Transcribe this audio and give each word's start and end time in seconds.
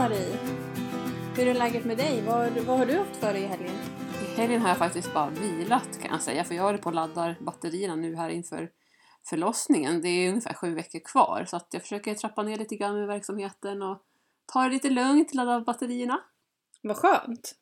Marie! 0.00 0.38
Hur 1.36 1.46
är 1.46 1.54
läget 1.54 1.84
med 1.84 1.96
dig? 1.96 2.22
Vad, 2.26 2.52
vad 2.52 2.78
har 2.78 2.86
du 2.86 2.98
haft 2.98 3.16
för 3.16 3.32
dig 3.32 3.42
i 3.42 3.46
helgen? 3.46 3.74
I 4.22 4.40
helgen 4.40 4.60
har 4.60 4.68
jag 4.68 4.78
faktiskt 4.78 5.14
bara 5.14 5.30
vilat 5.30 6.02
kan 6.02 6.10
jag 6.10 6.22
säga, 6.22 6.44
för 6.44 6.54
jag 6.54 6.62
håller 6.62 6.78
på 6.78 6.88
och 6.88 6.94
laddar 6.94 7.36
batterierna 7.40 7.96
nu 7.96 8.16
här 8.16 8.30
inför 8.30 8.70
förlossningen. 9.28 10.02
Det 10.02 10.08
är 10.08 10.28
ungefär 10.28 10.54
sju 10.54 10.74
veckor 10.74 10.98
kvar, 10.98 11.44
så 11.48 11.56
att 11.56 11.68
jag 11.70 11.82
försöker 11.82 12.14
trappa 12.14 12.42
ner 12.42 12.58
lite 12.58 12.76
grann 12.76 12.98
med 12.98 13.06
verksamheten 13.06 13.82
och 13.82 14.02
ta 14.52 14.62
det 14.62 14.70
lite 14.70 14.90
lugnt, 14.90 15.34
ladda 15.34 15.60
batterierna. 15.60 16.20
Vad 16.82 16.96
skönt! 16.96 17.54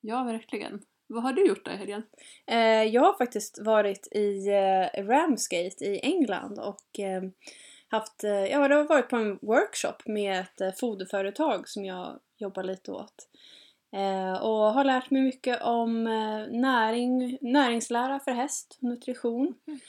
Ja, 0.00 0.22
verkligen. 0.24 0.82
Vad 1.06 1.22
har 1.22 1.32
du 1.32 1.46
gjort 1.46 1.64
då 1.64 1.70
i 1.70 1.76
helgen? 1.76 2.02
Eh, 2.46 2.82
jag 2.82 3.02
har 3.02 3.18
faktiskt 3.18 3.58
varit 3.64 4.08
i 4.12 4.48
eh, 4.48 5.04
Ramsgate 5.04 5.84
i 5.84 6.00
England 6.02 6.58
och 6.58 7.00
eh, 7.00 7.22
haft, 7.88 8.24
eh, 8.24 8.30
ja, 8.30 8.68
det 8.68 8.74
har 8.74 8.84
varit 8.84 9.08
på 9.08 9.16
en 9.16 9.38
workshop 9.42 9.96
med 10.04 10.40
ett 10.40 10.60
eh, 10.60 10.72
foderföretag 10.72 11.68
som 11.68 11.84
jag 11.84 12.18
jobbar 12.36 12.62
lite 12.62 12.92
åt. 12.92 13.28
Eh, 13.92 14.42
och 14.42 14.72
har 14.72 14.84
lärt 14.84 15.10
mig 15.10 15.22
mycket 15.22 15.62
om 15.62 16.04
näring, 16.50 17.38
näringslära 17.40 18.20
för 18.20 18.30
häst, 18.30 18.78
nutrition. 18.80 19.54
Mm. 19.66 19.80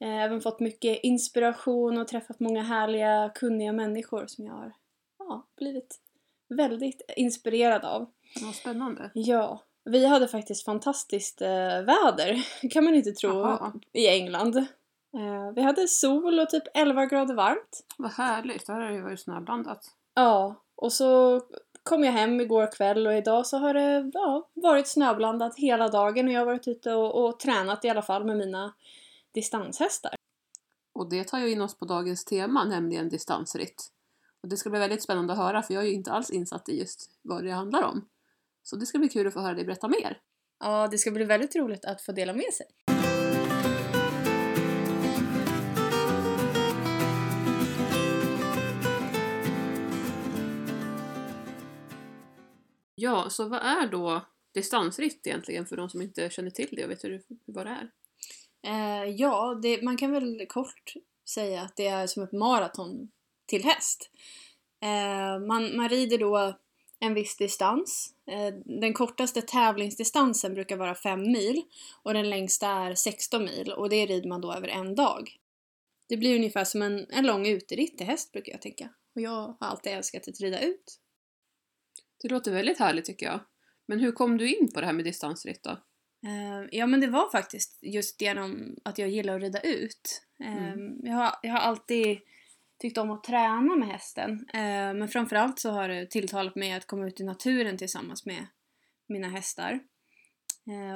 Även 0.00 0.40
fått 0.40 0.60
mycket 0.60 1.00
inspiration 1.02 1.98
och 1.98 2.08
träffat 2.08 2.40
många 2.40 2.62
härliga, 2.62 3.32
kunniga 3.34 3.72
människor 3.72 4.26
som 4.26 4.46
jag 4.46 4.52
har 4.52 4.72
ja, 5.18 5.46
blivit 5.56 6.00
väldigt 6.48 7.02
inspirerad 7.16 7.84
av. 7.84 8.10
Vad 8.42 8.54
spännande. 8.54 9.10
Ja, 9.14 9.62
vi 9.84 10.06
hade 10.06 10.28
faktiskt 10.28 10.64
fantastiskt 10.64 11.40
väder, 11.40 12.46
kan 12.70 12.84
man 12.84 12.94
inte 12.94 13.12
tro, 13.12 13.30
Jaha. 13.30 13.72
i 13.92 14.08
England. 14.08 14.66
Eh, 15.14 15.52
vi 15.54 15.62
hade 15.62 15.88
sol 15.88 16.40
och 16.40 16.50
typ 16.50 16.62
11 16.74 17.06
grader 17.06 17.34
varmt. 17.34 17.84
Vad 17.98 18.12
härligt, 18.12 18.66
det 18.66 18.72
här 18.72 18.80
har 18.80 18.90
ju 18.90 19.02
varit 19.02 19.20
snöblandat. 19.20 19.90
Ja, 20.14 20.62
och 20.76 20.92
så 20.92 21.40
kom 21.82 22.04
jag 22.04 22.12
hem 22.12 22.40
igår 22.40 22.72
kväll 22.72 23.06
och 23.06 23.14
idag 23.14 23.46
så 23.46 23.58
har 23.58 23.74
det 23.74 24.10
ja, 24.14 24.50
varit 24.54 24.88
snöblandat 24.88 25.56
hela 25.56 25.88
dagen 25.88 26.26
och 26.26 26.32
jag 26.32 26.40
har 26.40 26.46
varit 26.46 26.68
ute 26.68 26.92
och, 26.92 27.24
och 27.24 27.40
tränat 27.40 27.84
i 27.84 27.88
alla 27.88 28.02
fall 28.02 28.24
med 28.24 28.36
mina 28.36 28.74
distanshästar. 29.34 30.14
Och 30.94 31.10
det 31.10 31.24
tar 31.24 31.38
ju 31.38 31.50
in 31.50 31.60
oss 31.60 31.78
på 31.78 31.84
dagens 31.84 32.24
tema, 32.24 32.64
nämligen 32.64 33.08
distansritt. 33.08 33.88
Och 34.42 34.48
det 34.48 34.56
ska 34.56 34.70
bli 34.70 34.78
väldigt 34.80 35.02
spännande 35.02 35.32
att 35.32 35.38
höra, 35.38 35.62
för 35.62 35.74
jag 35.74 35.82
är 35.82 35.86
ju 35.86 35.94
inte 35.94 36.12
alls 36.12 36.30
insatt 36.30 36.68
i 36.68 36.78
just 36.78 37.10
vad 37.22 37.44
det 37.44 37.50
handlar 37.50 37.82
om. 37.82 38.08
Så 38.62 38.76
det 38.76 38.86
ska 38.86 38.98
bli 38.98 39.08
kul 39.08 39.26
att 39.26 39.34
få 39.34 39.40
höra 39.40 39.54
dig 39.54 39.64
berätta 39.64 39.88
mer. 39.88 40.18
Ja, 40.60 40.88
det 40.88 40.98
ska 40.98 41.10
bli 41.10 41.24
väldigt 41.24 41.56
roligt 41.56 41.84
att 41.84 42.02
få 42.02 42.12
dela 42.12 42.32
med 42.32 42.52
sig. 42.52 42.66
Ja, 53.02 53.30
så 53.30 53.48
vad 53.48 53.60
är 53.60 53.86
då 53.86 54.26
distansritt 54.54 55.26
egentligen 55.26 55.66
för 55.66 55.76
de 55.76 55.88
som 55.88 56.02
inte 56.02 56.30
känner 56.30 56.50
till 56.50 56.68
det 56.72 56.84
och 56.84 56.90
vet 56.90 57.04
hur, 57.04 57.22
vad 57.44 57.66
det 57.66 57.70
är? 57.70 57.90
Eh, 58.66 59.10
ja, 59.10 59.58
det, 59.62 59.82
man 59.82 59.96
kan 59.96 60.12
väl 60.12 60.46
kort 60.48 60.94
säga 61.28 61.62
att 61.62 61.76
det 61.76 61.86
är 61.86 62.06
som 62.06 62.22
ett 62.22 62.32
maraton 62.32 63.10
till 63.46 63.64
häst. 63.64 64.10
Eh, 64.82 65.46
man, 65.46 65.76
man 65.76 65.88
rider 65.88 66.18
då 66.18 66.58
en 66.98 67.14
viss 67.14 67.36
distans. 67.36 68.14
Eh, 68.26 68.54
den 68.64 68.94
kortaste 68.94 69.42
tävlingsdistansen 69.42 70.54
brukar 70.54 70.76
vara 70.76 70.94
5 70.94 71.22
mil 71.22 71.62
och 72.02 72.14
den 72.14 72.30
längsta 72.30 72.68
är 72.68 72.94
16 72.94 73.44
mil 73.44 73.72
och 73.72 73.88
det 73.88 74.06
rider 74.06 74.28
man 74.28 74.40
då 74.40 74.52
över 74.52 74.68
en 74.68 74.94
dag. 74.94 75.38
Det 76.08 76.16
blir 76.16 76.36
ungefär 76.36 76.64
som 76.64 76.82
en, 76.82 77.06
en 77.10 77.26
lång 77.26 77.46
uteritt 77.46 77.98
till 77.98 78.06
häst 78.06 78.32
brukar 78.32 78.52
jag 78.52 78.62
tänka. 78.62 78.88
Och 79.14 79.20
jag 79.20 79.30
har 79.30 79.56
alltid 79.58 79.92
älskat 79.92 80.28
att 80.28 80.40
rida 80.40 80.60
ut. 80.60 80.98
Det 82.22 82.28
låter 82.28 82.52
väldigt 82.52 82.78
härligt 82.78 83.04
tycker 83.04 83.26
jag. 83.26 83.40
Men 83.86 84.00
hur 84.00 84.12
kom 84.12 84.38
du 84.38 84.54
in 84.54 84.72
på 84.74 84.80
det 84.80 84.86
här 84.86 84.92
med 84.92 85.04
distansritt 85.04 85.62
då? 85.62 85.70
Eh, 86.26 86.68
ja 86.70 86.86
men 86.86 87.00
det 87.00 87.06
var 87.06 87.30
faktiskt 87.30 87.78
just 87.82 88.20
genom 88.20 88.76
att 88.82 88.98
jag 88.98 89.08
gillar 89.08 89.36
att 89.36 89.42
rida 89.42 89.60
ut. 89.60 90.22
Eh, 90.44 90.74
jag, 91.02 91.14
har, 91.14 91.34
jag 91.42 91.52
har 91.52 91.58
alltid 91.58 92.18
tyckt 92.80 92.98
om 92.98 93.10
att 93.10 93.24
träna 93.24 93.76
med 93.76 93.88
hästen. 93.88 94.46
Eh, 94.54 94.94
men 94.94 95.08
framförallt 95.08 95.58
så 95.60 95.70
har 95.70 95.88
det 95.88 96.06
tilltalat 96.06 96.56
mig 96.56 96.72
att 96.72 96.86
komma 96.86 97.06
ut 97.06 97.20
i 97.20 97.24
naturen 97.24 97.78
tillsammans 97.78 98.26
med 98.26 98.46
mina 99.08 99.28
hästar. 99.28 99.80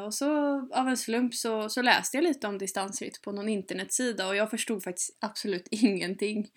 Och 0.06 0.14
så 0.14 0.28
av 0.72 0.88
en 0.88 0.97
slump 0.97 1.34
så, 1.34 1.69
så 1.69 1.82
läste 1.82 2.16
jag 2.16 2.25
lite 2.25 2.47
om 2.47 2.58
distansritt 2.58 3.22
på 3.22 3.32
någon 3.32 3.48
internetsida 3.48 4.28
och 4.28 4.37
jag 4.37 4.50
förstod 4.50 4.82
faktiskt 4.82 5.16
absolut 5.20 5.69
ingenting. 5.70 6.48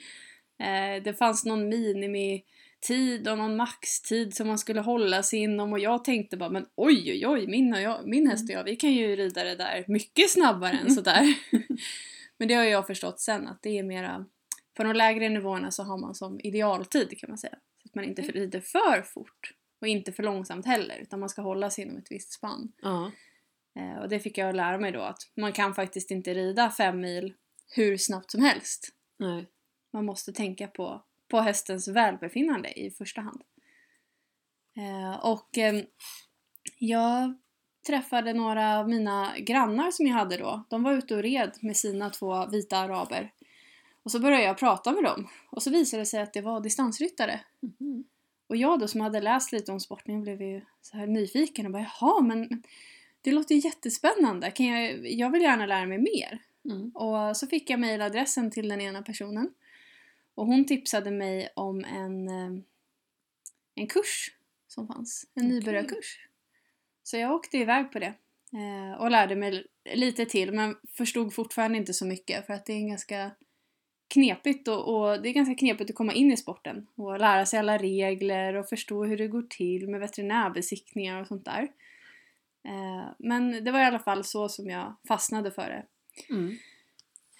Det 1.03 1.17
fanns 1.17 1.45
någon 1.45 1.69
minimi 1.69 2.43
tid 2.81 3.27
och 3.27 3.37
någon 3.37 3.55
maxtid 3.55 4.35
som 4.35 4.47
man 4.47 4.57
skulle 4.57 4.81
hålla 4.81 5.23
sig 5.23 5.39
inom 5.39 5.73
och 5.73 5.79
jag 5.79 6.03
tänkte 6.03 6.37
bara 6.37 6.49
men 6.49 6.65
oj 6.75 7.11
oj 7.11 7.27
oj 7.27 7.47
min, 7.47 7.73
och 7.73 7.81
jag, 7.81 8.07
min 8.07 8.27
häst 8.27 8.49
och 8.49 8.55
jag 8.55 8.63
vi 8.63 8.75
kan 8.75 8.91
ju 8.91 9.15
rida 9.15 9.43
det 9.43 9.55
där 9.55 9.85
mycket 9.87 10.29
snabbare 10.29 10.71
än 10.71 10.91
sådär. 10.91 11.35
men 12.37 12.47
det 12.47 12.53
har 12.53 12.63
jag 12.63 12.87
förstått 12.87 13.19
sen 13.19 13.47
att 13.47 13.61
det 13.61 13.77
är 13.77 13.83
mera 13.83 14.25
på 14.77 14.83
de 14.83 14.93
lägre 14.93 15.29
nivåerna 15.29 15.71
så 15.71 15.83
har 15.83 15.97
man 15.97 16.15
som 16.15 16.39
idealtid 16.39 17.19
kan 17.19 17.29
man 17.29 17.37
säga. 17.37 17.55
Så 17.81 17.89
att 17.89 17.95
man 17.95 18.05
inte 18.05 18.21
rider 18.21 18.61
för 18.61 19.01
fort 19.01 19.53
och 19.81 19.87
inte 19.87 20.11
för 20.11 20.23
långsamt 20.23 20.65
heller 20.65 20.97
utan 20.97 21.19
man 21.19 21.29
ska 21.29 21.41
hålla 21.41 21.69
sig 21.69 21.83
inom 21.83 21.97
ett 21.97 22.11
visst 22.11 22.31
spann. 22.31 22.71
Ja. 22.81 23.11
Eh, 23.79 24.01
och 24.01 24.09
det 24.09 24.19
fick 24.19 24.37
jag 24.37 24.55
lära 24.55 24.77
mig 24.77 24.91
då 24.91 25.01
att 25.01 25.17
man 25.35 25.51
kan 25.51 25.73
faktiskt 25.73 26.11
inte 26.11 26.33
rida 26.33 26.69
fem 26.69 26.99
mil 26.99 27.33
hur 27.75 27.97
snabbt 27.97 28.31
som 28.31 28.41
helst. 28.41 28.89
Nej. 29.19 29.47
Man 29.93 30.05
måste 30.05 30.33
tänka 30.33 30.67
på, 30.67 31.03
på 31.29 31.39
hästens 31.39 31.87
välbefinnande 31.87 32.79
i 32.79 32.91
första 32.91 33.21
hand. 33.21 33.41
Eh, 34.77 35.25
och 35.25 35.57
eh, 35.57 35.83
jag 36.77 37.37
träffade 37.87 38.33
några 38.33 38.79
av 38.79 38.89
mina 38.89 39.39
grannar 39.39 39.91
som 39.91 40.07
jag 40.07 40.13
hade 40.13 40.37
då. 40.37 40.63
De 40.69 40.83
var 40.83 40.93
ute 40.93 41.15
och 41.15 41.21
red 41.21 41.51
med 41.61 41.77
sina 41.77 42.09
två 42.09 42.45
vita 42.45 42.77
araber. 42.77 43.31
Och 44.03 44.11
så 44.11 44.19
började 44.19 44.43
jag 44.43 44.57
prata 44.57 44.91
med 44.91 45.03
dem. 45.03 45.27
Och 45.49 45.63
så 45.63 45.69
visade 45.69 46.01
det 46.01 46.05
sig 46.05 46.21
att 46.21 46.33
det 46.33 46.41
var 46.41 46.61
distansryttare. 46.61 47.39
Mhm. 47.59 48.03
Och 48.47 48.55
jag 48.55 48.79
då 48.79 48.87
som 48.87 49.01
hade 49.01 49.21
läst 49.21 49.51
lite 49.51 49.71
om 49.71 49.79
sporten 49.79 50.21
blev 50.21 50.41
ju 50.41 50.61
så 50.81 50.97
här 50.97 51.07
nyfiken 51.07 51.65
och 51.65 51.71
bara 51.71 51.85
jaha 51.99 52.21
men 52.21 52.63
det 53.21 53.31
låter 53.31 53.55
ju 53.55 53.61
jättespännande. 53.61 54.51
Kan 54.51 54.65
jag, 54.65 55.11
jag 55.11 55.31
vill 55.31 55.41
gärna 55.41 55.65
lära 55.65 55.85
mig 55.85 55.97
mer. 55.97 56.39
Mm. 56.65 56.89
Och 56.89 57.37
så 57.37 57.47
fick 57.47 57.69
jag 57.69 57.79
mejladressen 57.79 58.51
till 58.51 58.69
den 58.69 58.81
ena 58.81 59.01
personen. 59.01 59.53
Och 60.39 60.45
hon 60.45 60.65
tipsade 60.65 61.11
mig 61.11 61.49
om 61.55 61.85
en, 61.85 62.27
eh, 62.27 62.61
en 63.75 63.87
kurs 63.87 64.31
som 64.67 64.87
fanns. 64.87 65.25
En 65.35 65.45
Okej. 65.45 65.55
nybörjarkurs. 65.55 66.27
Så 67.03 67.17
jag 67.17 67.31
åkte 67.31 67.57
iväg 67.57 67.91
på 67.91 67.99
det. 67.99 68.13
eh, 68.53 69.01
Och 69.01 69.11
lärde 69.11 69.35
mig 69.35 69.65
lite 69.93 70.25
till 70.25 70.51
men 70.51 70.75
förstod 70.93 71.33
fortfarande 71.33 71.77
inte 71.77 71.93
så 71.93 72.05
mycket 72.05 72.45
för 72.45 72.53
att 72.53 72.65
det 72.65 72.73
är 72.73 72.87
ganska 72.87 73.31
knepigt 74.07 74.67
och, 74.67 74.87
och 74.95 75.21
det 75.21 75.29
är 75.29 75.33
ganska 75.33 75.55
knepigt 75.55 75.89
att 75.89 75.95
komma 75.95 76.13
in 76.13 76.31
i 76.31 76.37
sporten 76.37 76.87
och 76.95 77.19
lära 77.19 77.45
sig 77.45 77.59
alla 77.59 77.77
regler 77.77 78.53
och 78.53 78.69
förstå 78.69 79.05
hur 79.05 79.17
det 79.17 79.27
går 79.27 79.41
till 79.49 79.89
med 79.89 79.99
veterinärbesiktningar 79.99 81.21
och 81.21 81.27
sånt 81.27 81.45
där. 81.45 81.67
Eh, 82.63 83.07
Men 83.19 83.63
det 83.63 83.71
var 83.71 83.79
i 83.79 83.83
alla 83.85 83.99
fall 83.99 84.23
så 84.23 84.49
som 84.49 84.69
jag 84.69 84.95
fastnade 85.07 85.51
för 85.51 85.69
det. 85.69 85.85
Mm. 86.33 86.57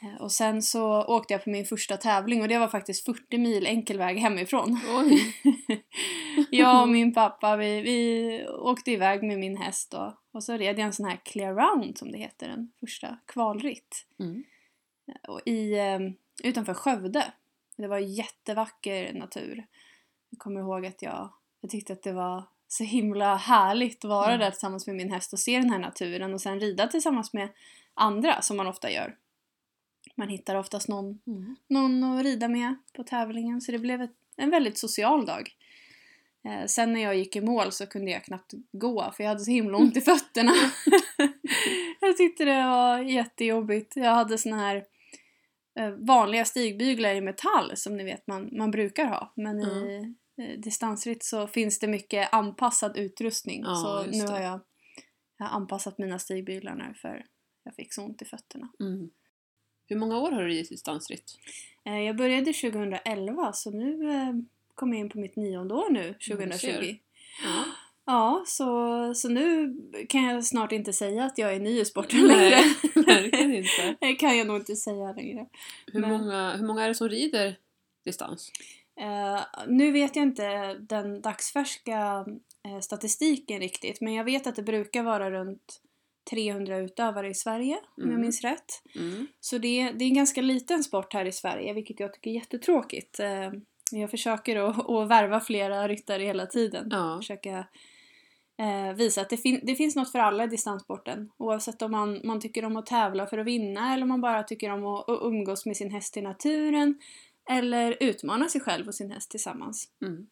Eh, 0.02 0.22
Och 0.22 0.32
sen 0.32 0.62
så 0.62 1.04
åkte 1.04 1.34
jag 1.34 1.44
på 1.44 1.50
min 1.50 1.66
första 1.66 1.98
tävling 1.98 2.42
och 2.42 2.48
det 2.48 2.58
var 2.60 2.68
faktiskt 2.68 3.06
40 3.06 3.38
mil 3.38 3.66
enkel 3.66 3.98
väg 3.98 4.18
hemifrån. 4.18 4.79
Oj. 4.97 5.35
jag 6.52 6.82
och 6.82 6.90
min 6.90 7.14
pappa 7.14 7.56
vi, 7.56 7.82
vi 7.82 8.47
åkte 8.47 8.91
iväg 8.91 9.23
med 9.23 9.40
min 9.40 9.58
häst 9.58 9.94
och, 9.94 10.14
och 10.32 10.44
så 10.44 10.53
red 10.58 10.79
jag 10.79 10.85
en 10.85 10.94
sån 10.94 11.06
här 11.06 11.20
clear 11.26 11.53
round 11.53 11.97
som 11.97 12.12
det 12.12 12.18
heter, 12.18 12.50
en 12.50 12.72
första 12.79 13.18
kvalritt. 13.26 14.06
Mm. 14.20 14.44
Och 15.28 15.41
i, 15.46 15.73
eh, 15.79 16.00
utanför 16.44 16.73
Skövde. 16.73 17.34
Det 17.78 17.88
var 17.88 17.97
jättevacker 17.97 19.14
natur. 19.14 19.66
Jag 20.29 20.40
kommer 20.40 20.59
ihåg 20.62 20.85
att 20.85 21.02
jag, 21.02 21.29
jag 21.62 21.72
tyckte 21.72 21.94
att 21.94 22.03
det 22.03 22.14
var 22.14 22.44
så 22.68 22.84
himla 22.84 23.35
härligt 23.35 24.06
att 24.06 24.09
vara 24.09 24.28
Mm. 24.28 24.40
där 24.40 24.52
tillsammans 24.52 24.88
med 24.88 24.96
min 24.96 25.12
häst 25.12 25.34
och 25.34 25.40
se 25.40 25.59
den 25.59 25.70
här 25.70 25.79
naturen 25.79 26.34
och 26.34 26.41
sen 26.41 26.59
rida 26.59 26.88
tillsammans 26.88 27.34
med 27.34 27.50
andra 27.94 28.41
som 28.41 28.58
man 28.58 28.68
ofta 28.68 28.91
gör. 28.91 29.16
Man 30.20 30.30
hittar 30.30 30.56
oftast 30.56 30.88
någon, 30.88 31.20
Mm. 31.28 31.56
någon 31.68 32.04
att 32.04 32.24
rida 32.24 32.48
med 32.48 32.76
på 32.94 33.04
tävlingen 33.04 33.62
så 33.62 33.72
det 33.72 33.80
blev 33.80 34.02
ett, 34.02 34.16
en 34.38 34.50
väldigt 34.50 34.78
social 34.78 35.26
dag. 35.26 35.56
Eh, 36.46 36.66
sen 36.66 36.94
när 36.94 37.02
jag 37.02 37.16
gick 37.18 37.36
i 37.36 37.42
mål 37.42 37.72
så 37.72 37.86
kunde 37.86 38.12
jag 38.12 38.24
knappt 38.24 38.54
gå 38.72 39.12
för 39.12 39.24
jag 39.24 39.30
hade 39.30 39.44
så 39.44 39.52
himla 39.52 39.78
ont 39.78 39.98
i 39.98 40.02
fötterna. 40.12 40.52
jag 42.02 42.18
tyckte 42.18 42.46
det 42.46 42.64
var 42.66 43.00
jättejobbigt. 43.00 43.96
Jag 43.96 44.16
hade 44.16 44.38
såna 44.38 44.58
här 44.58 44.86
eh, 45.80 45.90
vanliga 45.90 46.46
stigbyglar 46.46 47.16
i 47.16 47.22
metall 47.22 47.72
som 47.78 47.98
ni 47.98 48.04
vet 48.04 48.28
man, 48.28 48.50
man 48.52 48.72
brukar 48.72 49.06
ha. 49.06 49.34
Men 49.36 49.60
i 49.60 50.16
eh, 50.42 50.60
distansritt 50.60 51.24
så 51.24 51.48
finns 51.48 51.80
det 51.80 51.88
mycket 51.88 52.34
anpassad 52.34 52.98
utrustning. 52.98 53.62
Ja, 53.64 53.76
så 53.76 54.04
nu 54.12 54.28
har 54.28 54.40
jag, 54.40 54.60
jag 55.38 55.46
har 55.46 55.56
anpassat 55.56 55.98
mina 55.98 56.20
stigbyglar 56.20 56.76
nu 56.76 56.94
för 56.94 57.26
jag 57.64 57.76
fick 57.76 57.94
så 57.94 58.04
ont 58.04 58.22
i 58.22 58.26
fötterna. 58.26 58.70
Mm. 58.80 59.10
Hur 59.90 59.96
många 59.96 60.18
år 60.20 60.32
har 60.32 60.41
du 60.41 60.47
ridit 60.47 60.70
distansritt? 60.70 61.38
Eh, 61.86 62.00
Jag 62.02 62.16
började 62.18 62.53
2011 62.53 63.53
så 63.53 63.72
nu 63.72 64.09
eh, 64.12 64.34
kommer 64.76 64.94
jag 64.97 65.00
in 65.00 65.09
på 65.09 65.20
mitt 65.20 65.36
nionde 65.36 65.74
år 65.74 65.90
nu, 65.90 66.16
du 66.20 66.34
2020. 66.36 66.58
ser. 66.58 66.82
Ja. 67.44 67.64
Ja, 68.06 68.44
så, 68.47 69.14
så 69.16 69.30
nu 69.30 69.76
kan 70.09 70.24
jag 70.24 70.46
snart 70.46 70.72
inte 70.72 70.94
säga 70.94 71.24
att 71.24 71.38
jag 71.38 71.53
är 71.56 71.59
ny 71.59 71.80
i 71.80 71.86
sporten 71.86 72.28
längre. 72.28 72.50
Nej, 72.96 73.06
verkligen 73.06 73.53
inte. 73.56 73.96
Det 74.08 74.14
kan 74.16 74.38
jag 74.38 74.47
nog 74.47 74.56
inte 74.58 74.76
säga 74.76 75.14
längre. 75.14 75.46
Hur 75.94 76.00
Men- 76.00 76.09
många, 76.09 76.56
hur 76.58 76.68
många 76.68 76.84
är 76.84 76.88
det 76.88 76.96
som 76.96 77.09
rider 77.09 77.56
distans? 78.06 78.52
Eh, 79.00 79.42
nu 79.68 79.92
vet 79.92 80.16
jag 80.16 80.24
inte 80.24 80.74
den 80.74 81.22
dagsfärska 81.22 82.26
eh, 82.66 82.80
statistiken 82.82 83.59
riktigt, 83.59 84.02
men 84.02 84.14
jag 84.14 84.24
vet 84.24 84.47
att 84.47 84.56
det 84.56 84.64
brukar 84.64 85.03
vara 85.03 85.32
runt 85.32 85.82
300 86.29 86.78
utövare 86.78 87.29
i 87.29 87.34
Sverige, 87.34 87.76
om 87.76 87.84
jag 87.96 88.08
Mm. 88.08 88.22
minns 88.22 88.41
rätt. 88.41 88.81
Mm. 88.96 89.28
Så 89.40 89.58
det, 89.58 89.91
det 89.91 90.03
är 90.05 90.08
en 90.08 90.14
ganska 90.14 90.41
liten 90.41 90.84
sport 90.84 91.14
här 91.14 91.26
i 91.26 91.31
Sverige, 91.31 91.73
vilket 91.73 91.99
jag 91.99 92.14
tycker 92.14 92.29
är 92.29 92.35
jättetråkigt. 92.35 93.20
Eh, 93.20 93.52
jag 93.91 94.11
försöker 94.11 94.55
att, 94.55 94.90
att 94.90 95.08
värva 95.09 95.40
flera 95.40 95.87
ryttare 95.87 96.23
hela 96.23 96.46
tiden. 96.46 96.87
Ja. 96.91 97.17
Försöka 97.17 97.67
eh, 98.59 98.93
visa 98.96 99.22
att 99.22 99.29
det, 99.29 99.37
fin- 99.37 99.61
det 99.64 99.76
finns 99.76 99.96
något 99.96 100.11
för 100.11 100.20
alla 100.20 100.43
i 100.43 100.47
distanssporten. 100.47 101.29
Oavsett 101.37 101.81
om 101.81 101.91
man, 101.91 102.22
man 102.23 102.40
tycker 102.40 102.66
om 102.66 102.78
att 102.78 102.85
tävla 102.85 103.28
för 103.28 103.37
att 103.37 103.46
vinna 103.47 103.93
eller 103.93 104.03
om 104.03 104.09
man 104.09 104.22
bara 104.22 104.43
tycker 104.43 104.70
om 104.72 104.85
att, 104.85 105.09
att 105.09 105.20
umgås 105.22 105.66
med 105.66 105.78
sin 105.78 105.91
häst 105.91 106.17
i 106.17 106.22
naturen. 106.22 106.99
Eller 107.49 107.97
utmana 107.99 108.49
sig 108.49 108.61
själv 108.61 108.87
och 108.87 108.96
sin 108.96 109.11
häst 109.11 109.32
tillsammans. 109.32 109.87
Mm. 110.05 110.28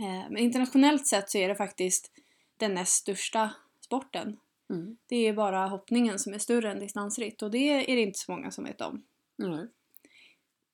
Eh, 0.00 0.30
men 0.30 0.36
internationellt 0.38 1.08
sett 1.08 1.30
så 1.30 1.38
är 1.38 1.48
det 1.48 1.54
faktiskt 1.54 2.10
den 2.56 2.74
näst 2.74 2.92
största 2.92 3.50
sporten. 3.80 4.36
Mm. 4.70 4.96
Det 5.06 5.16
är 5.16 5.32
bara 5.32 5.66
hoppningen 5.66 6.18
som 6.18 6.34
är 6.34 6.38
större 6.38 6.70
än 6.70 6.78
distansritt 6.78 7.42
och 7.42 7.50
det 7.50 7.90
är 7.92 7.96
det 7.96 8.02
inte 8.02 8.18
så 8.18 8.32
många 8.32 8.50
som 8.50 8.64
vet 8.64 8.80
om. 8.80 9.02
Nej. 9.36 9.66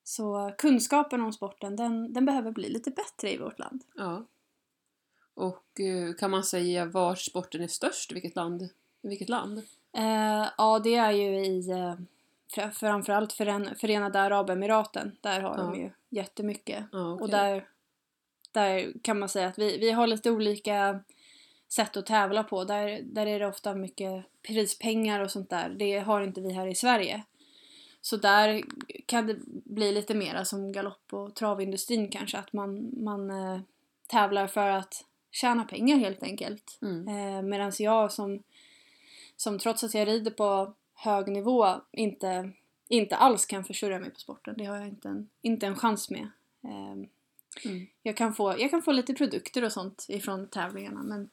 Så 0.04 0.54
kunskapen 0.58 1.20
om 1.20 1.32
sporten 1.32 1.76
den, 1.76 2.12
den 2.12 2.24
behöver 2.24 2.50
bli 2.52 2.68
lite 2.68 2.90
bättre 2.90 3.32
i 3.32 3.38
vårt 3.38 3.58
land. 3.58 3.82
Ja. 3.96 4.26
Och 5.34 5.80
eh, 5.80 6.14
kan 6.14 6.30
man 6.30 6.44
säga 6.44 6.84
var 6.84 7.14
sporten 7.14 7.60
är 7.62 7.66
störst? 7.68 8.12
Vilket 8.12 8.36
land? 8.36 8.68
Vilket 9.02 9.28
land? 9.28 9.58
Eh, 9.96 10.48
ja, 10.58 10.78
det 10.84 10.94
är 10.94 11.10
ju 11.12 11.44
i 11.46 11.70
eh, 11.70 11.94
fra- 12.54 12.70
framförallt 12.70 13.32
Fören- 13.32 13.74
Förenade 13.76 14.20
Arabemiraten. 14.20 15.16
Där 15.20 15.40
har 15.40 15.56
de 15.56 15.74
Ja. 15.74 15.80
ju 15.80 15.90
jättemycket. 16.10 16.84
Ja, 16.92 17.12
okej. 17.12 17.22
Och 17.24 17.30
där, 17.30 17.68
där 18.52 18.92
kan 19.02 19.18
man 19.18 19.28
säga 19.28 19.48
att 19.48 19.58
vi, 19.58 19.78
vi 19.78 19.90
har 19.90 20.06
lite 20.06 20.30
olika 20.30 21.00
sätt 21.72 21.96
att 21.96 22.06
tävla 22.06 22.44
på. 22.44 22.64
Där, 22.64 23.02
där 23.02 23.26
är 23.26 23.38
det 23.40 23.46
ofta 23.46 23.74
mycket 23.74 24.24
prispengar 24.42 25.20
och 25.20 25.30
sånt 25.30 25.50
där. 25.50 25.68
Det 25.78 25.98
har 25.98 26.22
inte 26.22 26.40
vi 26.40 26.52
här 26.52 26.66
i 26.66 26.74
Sverige. 26.74 27.22
Så 28.00 28.16
där 28.16 28.62
kan 29.06 29.26
det 29.26 29.36
bli 29.46 29.92
lite 29.92 30.14
mera 30.14 30.44
som 30.44 30.72
galopp 30.72 31.12
och 31.12 31.34
travindustrin 31.34 32.08
kanske. 32.08 32.38
Att 32.38 32.52
man, 32.52 32.90
man 33.04 33.30
eh, 33.30 33.60
tävlar 34.06 34.46
för 34.46 34.68
att 34.68 35.04
tjäna 35.30 35.64
pengar 35.64 35.96
helt 35.96 36.22
enkelt. 36.22 36.78
Mm. 36.82 37.08
Eh, 37.08 37.42
Medan 37.42 37.72
jag 37.78 38.12
som, 38.12 38.42
som 39.36 39.58
trots 39.58 39.84
att 39.84 39.94
jag 39.94 40.08
rider 40.08 40.30
på 40.30 40.74
hög 40.94 41.28
nivå 41.28 41.80
inte, 41.92 42.50
inte 42.88 43.16
alls 43.16 43.46
kan 43.46 43.64
försörja 43.64 43.98
mig 43.98 44.10
på 44.10 44.20
sporten. 44.20 44.54
Det 44.58 44.64
har 44.64 44.76
jag 44.76 44.88
inte 44.88 45.08
en, 45.08 45.28
inte 45.42 45.66
en 45.66 45.76
chans 45.76 46.10
med. 46.10 46.28
Eh, 46.64 47.08
Mm. 47.64 47.86
jag, 48.02 48.16
kan 48.16 48.34
få, 48.34 48.54
jag 48.58 48.70
kan 48.70 48.82
få 48.82 48.92
lite 48.92 49.14
produkter 49.14 49.64
och 49.64 49.72
sånt 49.72 50.06
ifrån 50.08 50.48
tävlingarna 50.48 51.02
men 51.02 51.30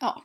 ja. 0.00 0.24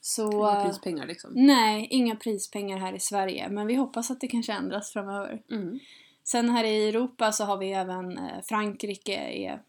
Så, 0.00 0.32
Inga 0.32 0.56
eh, 0.56 0.64
prispengar 0.64 1.06
liksom. 1.06 1.30
nej, 1.34 1.86
inga 1.90 2.16
prispengar 2.16 2.78
här 2.78 2.92
i 2.92 3.00
Sverige 3.00 3.48
men 3.48 3.66
vi 3.66 3.74
hoppas 3.74 4.10
att 4.10 4.20
det 4.20 4.28
kanske 4.28 4.52
ändras 4.52 4.92
framöver. 4.92 5.42
Mm. 5.50 5.78
Sen 6.24 6.50
här 6.50 6.64
i 6.64 6.88
Europa 6.88 7.32
så 7.32 7.44
har 7.44 7.56
vi 7.56 7.72
även 7.72 8.18
eh, 8.18 8.42
Frankrike 8.44 9.16
är 9.16 9.62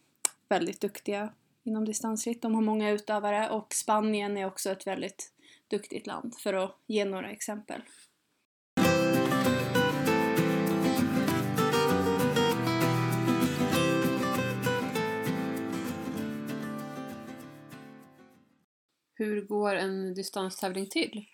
väldigt 0.50 0.82
duktiga 0.82 1.30
inom 1.64 1.86
distansritt. 1.86 2.42
De 2.42 2.56
har 2.56 2.62
många 2.62 2.90
utövare 2.90 3.50
och 3.50 3.74
Spanien 3.74 4.38
är 4.38 4.46
också 4.46 4.70
ett 4.70 4.88
väldigt 4.88 5.32
duktigt 5.68 6.08
land 6.08 6.36
för 6.36 6.54
att 6.54 6.78
ge 6.88 7.06
några 7.06 7.30
exempel. 7.30 7.82
Hur 19.18 19.42
går 19.42 19.76
en 19.76 20.14
distanstävling 20.14 20.86
till? 20.86 21.26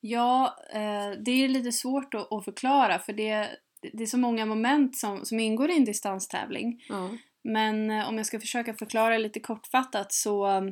Ja, 0.00 0.56
eh, 0.72 1.10
det 1.24 1.30
är 1.30 1.48
lite 1.48 1.72
svårt 1.72 2.14
att, 2.14 2.44
förklara 2.44 2.98
för 2.98 3.12
det, 3.12 3.48
det 3.92 4.02
är 4.02 4.06
så 4.06 4.18
många 4.18 4.46
moment 4.46 4.96
som, 4.96 5.24
som 5.24 5.40
ingår 5.40 5.70
i 5.70 5.76
en 5.76 5.84
distanstävling. 5.84 6.84
Ja. 6.88 7.10
Men 7.42 7.90
eh, 7.90 8.08
om 8.08 8.16
jag 8.16 8.26
ska 8.26 8.40
försöka 8.40 8.74
förklara 8.74 9.18
lite 9.18 9.40
kortfattat 9.40 10.12
så, 10.12 10.62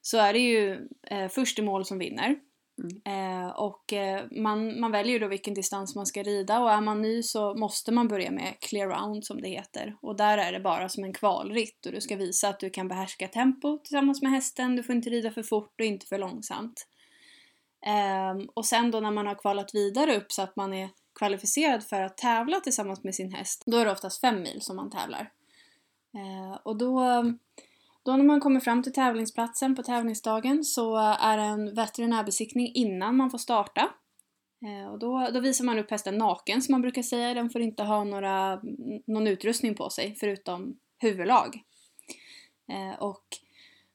så 0.00 0.18
är 0.18 0.32
det 0.32 0.38
ju 0.38 0.88
eh, 1.02 1.28
först 1.28 1.58
i 1.58 1.62
mål 1.62 1.84
som 1.84 1.98
vinner. 1.98 2.36
Mm. 2.82 3.02
Eh, 3.04 3.50
och 3.50 3.92
eh, 3.92 4.24
man, 4.30 4.80
man 4.80 4.92
väljer 4.92 5.20
då 5.20 5.28
vilken 5.28 5.54
distans 5.54 5.94
man 5.94 6.06
ska 6.06 6.22
rida 6.22 6.60
och 6.60 6.70
är 6.70 6.80
man 6.80 7.02
ny 7.02 7.22
så 7.22 7.54
måste 7.54 7.92
man 7.92 8.08
börja 8.08 8.30
med 8.30 8.56
clear 8.60 8.88
round 8.88 9.24
som 9.24 9.40
det 9.40 9.48
heter. 9.48 9.96
Och 10.00 10.16
där 10.16 10.38
är 10.38 10.52
det 10.52 10.60
bara 10.60 10.88
som 10.88 11.04
en 11.04 11.12
kvalritt 11.12 11.86
och 11.86 11.92
du 11.92 12.00
ska 12.00 12.16
visa 12.16 12.48
att 12.48 12.60
du 12.60 12.70
kan 12.70 12.88
behärska 12.88 13.28
tempo 13.28 13.78
tillsammans 13.78 14.22
med 14.22 14.32
hästen, 14.32 14.76
du 14.76 14.82
får 14.82 14.94
inte 14.94 15.10
rida 15.10 15.30
för 15.30 15.42
fort 15.42 15.80
och 15.80 15.86
inte 15.86 16.06
för 16.06 16.18
långsamt. 16.18 16.86
Eh, 17.86 18.46
och 18.54 18.66
sen 18.66 18.90
då 18.90 19.00
när 19.00 19.10
man 19.10 19.26
har 19.26 19.34
kvalat 19.34 19.74
vidare 19.74 20.16
upp 20.16 20.32
så 20.32 20.42
att 20.42 20.56
man 20.56 20.72
är 20.72 20.88
kvalificerad 21.18 21.84
för 21.84 22.00
att 22.00 22.16
tävla 22.16 22.60
tillsammans 22.60 23.04
med 23.04 23.14
sin 23.14 23.32
häst, 23.32 23.62
då 23.66 23.76
är 23.76 23.84
det 23.84 23.92
oftast 23.92 24.20
fem 24.20 24.42
mil 24.42 24.60
som 24.60 24.76
man 24.76 24.90
tävlar. 24.90 25.30
Eh, 26.14 26.58
och 26.62 26.76
då, 26.76 27.24
då 28.04 28.16
när 28.16 28.24
man 28.24 28.40
kommer 28.40 28.60
fram 28.60 28.82
till 28.82 28.92
tävlingsplatsen 28.92 29.74
på 29.74 29.82
tävlingsdagen 29.82 30.64
så 30.64 30.96
är 30.96 31.36
det 31.36 31.42
en 31.42 31.74
veterinärbesiktning 31.74 32.72
innan 32.74 33.16
man 33.16 33.30
får 33.30 33.38
starta. 33.38 33.90
Eh, 34.64 34.92
och 34.92 34.98
då, 34.98 35.28
då 35.34 35.40
visar 35.40 35.64
man 35.64 35.78
upp 35.78 35.90
hästen 35.90 36.18
naken 36.18 36.62
som 36.62 36.72
man 36.72 36.82
brukar 36.82 37.02
säga. 37.02 37.34
Den 37.34 37.50
får 37.50 37.60
inte 37.60 37.82
ha 37.82 38.04
några, 38.04 38.60
någon 39.06 39.26
utrustning 39.26 39.74
på 39.74 39.90
sig 39.90 40.16
förutom 40.20 40.78
huvudlag. 40.98 41.62
Eh, 42.68 43.02
och 43.02 43.24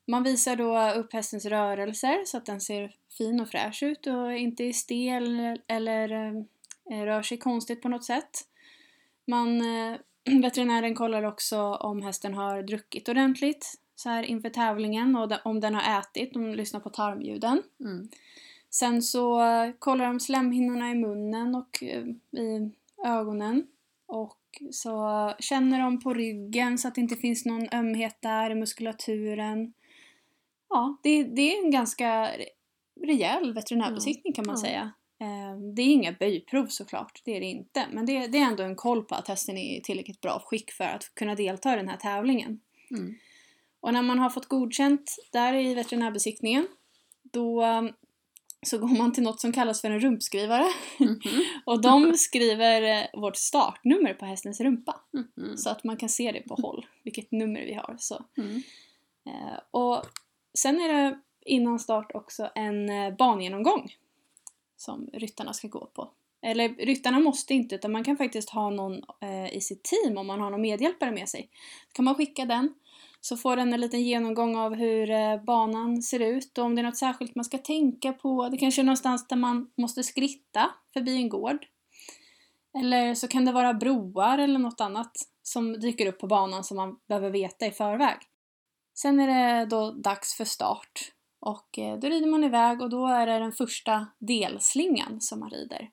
man 0.07 0.23
visar 0.23 0.55
då 0.55 0.91
upp 0.91 1.13
hästens 1.13 1.45
rörelser 1.45 2.25
så 2.25 2.37
att 2.37 2.45
den 2.45 2.61
ser 2.61 2.95
fin 3.17 3.41
och 3.41 3.49
fräsch 3.49 3.83
ut 3.83 4.07
och 4.07 4.33
inte 4.33 4.63
är 4.63 4.73
stel 4.73 5.57
eller 5.67 6.11
eh, 6.91 7.03
rör 7.05 7.21
sig 7.21 7.37
konstigt 7.37 7.81
på 7.81 7.89
något 7.89 8.05
sätt. 8.05 8.31
Man, 9.27 9.61
veterinären 10.41 10.95
kollar 10.95 11.23
också 11.23 11.59
om 11.61 12.01
hästen 12.01 12.33
har 12.33 12.63
druckit 12.63 13.09
ordentligt 13.09 13.75
så 13.99 14.09
här 14.09 14.23
inför 14.23 14.49
tävlingen 14.49 15.15
och 15.15 15.31
om 15.45 15.59
den 15.59 15.75
har 15.75 15.99
ätit, 15.99 16.33
de 16.33 16.53
lyssnar 16.53 16.79
på 16.79 16.89
tarmljuden. 16.89 17.63
Mm. 17.79 18.09
Sen 18.69 19.01
så 19.01 19.41
kollar 19.79 20.05
de 20.05 20.19
slemhinnorna 20.19 20.91
i 20.91 20.95
munnen 20.95 21.55
och 21.55 21.83
eh, 21.83 22.03
i 22.41 22.71
ögonen. 23.05 23.67
Och 24.07 24.37
så 24.71 25.33
känner 25.39 25.79
de 25.79 25.99
på 25.99 26.13
ryggen 26.13 26.77
så 26.77 26.87
att 26.87 26.95
det 26.95 27.01
inte 27.01 27.15
finns 27.15 27.45
någon 27.45 27.67
ömhet 27.73 28.17
där 28.21 28.49
i 28.49 28.55
muskulaturen. 28.55 29.73
Ja, 30.69 30.97
det, 31.03 31.23
det 31.23 31.41
är 31.53 31.65
en 31.65 31.71
ganska 31.71 32.25
re- 32.25 33.05
rejäl 33.07 33.53
veterinärbesiktning 33.53 34.33
kan 34.33 34.45
man 34.47 34.55
Ja. 34.55 34.61
säga. 34.61 34.91
Eh, 35.21 35.57
Det 35.75 35.81
är 35.81 35.87
inga 35.93 36.11
böjprov 36.11 36.65
såklart, 36.67 37.21
det 37.25 37.35
är 37.37 37.39
det 37.39 37.45
inte. 37.45 37.85
Men 37.91 38.05
det, 38.05 38.27
det 38.27 38.37
är 38.37 38.45
ändå 38.45 38.63
en 38.63 38.75
koll 38.75 39.03
på 39.03 39.15
att 39.15 39.27
hästen 39.27 39.57
är 39.57 39.77
i 39.77 39.81
tillräckligt 39.81 40.21
bra 40.21 40.43
skick 40.45 40.71
för 40.71 40.83
att 40.83 41.15
kunna 41.15 41.35
delta 41.35 41.73
i 41.73 41.77
den 41.77 41.89
här 41.89 41.97
tävlingen. 41.97 42.59
Mm. 42.91 43.15
Och 43.79 43.93
när 43.93 44.01
man 44.01 44.19
har 44.19 44.29
fått 44.29 44.45
godkänt 44.45 45.15
där 45.31 45.53
i 45.53 45.73
veterinärbesiktningen 45.73 46.67
då 47.23 47.65
um, 47.65 47.93
så 48.61 48.77
går 48.77 48.97
man 48.97 49.13
till 49.13 49.23
något 49.23 49.41
som 49.41 49.53
kallas 49.53 49.81
för 49.81 49.91
en 49.91 49.99
rumpskrivare. 49.99 50.67
Mhm. 50.99 51.19
Och 51.65 51.81
de 51.81 52.13
skriver 52.13 52.81
eh, 52.81 53.21
vårt 53.21 53.37
startnummer 53.37 54.13
på 54.13 54.25
hästens 54.25 54.61
rumpa. 54.61 54.95
Mhm. 55.13 55.57
Så 55.57 55.69
att 55.69 55.83
man 55.83 55.97
kan 55.97 56.09
se 56.09 56.31
det 56.31 56.41
på 56.41 56.55
håll, 56.61 56.85
vilket 57.03 57.31
nummer 57.31 57.61
vi 57.61 57.73
har. 57.73 57.95
Så. 57.99 58.25
Mm. 58.37 58.55
Eh, 59.25 59.59
och 59.71 60.05
sen 60.57 60.81
är 60.81 60.93
det 60.93 61.19
innan 61.45 61.79
start 61.79 62.11
också 62.13 62.49
en 62.55 62.89
eh, 62.89 63.15
bangenomgång 63.15 63.93
som 64.77 65.09
ryttarna 65.13 65.53
ska 65.53 65.67
gå 65.67 65.85
på. 65.85 66.11
Eller 66.41 66.69
ryttarna 66.69 67.19
måste 67.19 67.53
inte 67.53 67.75
utan 67.75 67.91
man 67.91 68.03
kan 68.03 68.17
faktiskt 68.17 68.49
ha 68.49 68.69
någon 68.69 69.03
eh, 69.21 69.55
i 69.55 69.61
sitt 69.61 69.83
team 69.83 70.17
om 70.17 70.27
man 70.27 70.41
har 70.41 70.49
någon 70.49 70.61
medhjälpare 70.61 71.11
med 71.11 71.29
sig. 71.29 71.49
Så 71.87 71.93
kan 71.93 72.05
man 72.05 72.15
skicka 72.15 72.45
den 72.45 72.73
så 73.21 73.37
får 73.37 73.55
den 73.55 73.73
en 73.73 73.81
liten 73.81 74.01
genomgång 74.01 74.55
av 74.55 74.75
hur 74.75 75.11
eh, 75.11 75.43
banan 75.43 76.01
ser 76.01 76.19
ut 76.19 76.57
och 76.57 76.65
om 76.65 76.75
det 76.75 76.81
är 76.81 76.83
något 76.83 76.97
särskilt 76.97 77.35
man 77.35 77.45
ska 77.45 77.57
tänka 77.57 78.13
på. 78.13 78.49
Det 78.49 78.57
kanske 78.57 78.81
är 78.81 78.83
någonstans 78.83 79.27
där 79.27 79.35
man 79.35 79.71
måste 79.77 80.03
skritta 80.03 80.71
förbi 80.93 81.15
en 81.15 81.29
gård. 81.29 81.65
Eller 82.79 83.13
så 83.13 83.27
kan 83.27 83.45
det 83.45 83.51
vara 83.51 83.73
broar 83.73 84.37
eller 84.37 84.59
något 84.59 84.81
annat 84.81 85.11
som 85.43 85.79
dyker 85.79 86.05
upp 86.05 86.19
på 86.19 86.27
banan 86.27 86.63
som 86.63 86.77
man 86.77 86.99
behöver 87.07 87.29
veta 87.29 87.65
i 87.65 87.71
förväg. 87.71 88.17
Sen 88.93 89.19
är 89.19 89.27
det 89.27 89.65
då 89.65 89.91
dags 89.91 90.37
för 90.37 90.45
start 90.45 91.11
och 91.39 91.79
eh, 91.79 91.99
då 91.99 92.07
rider 92.07 92.27
man 92.27 92.43
iväg 92.43 92.81
och 92.81 92.89
då 92.89 93.07
är 93.07 93.27
det 93.27 93.39
den 93.39 93.51
första 93.51 94.07
delslingan 94.19 95.21
som 95.21 95.39
man 95.39 95.49
rider. 95.49 95.89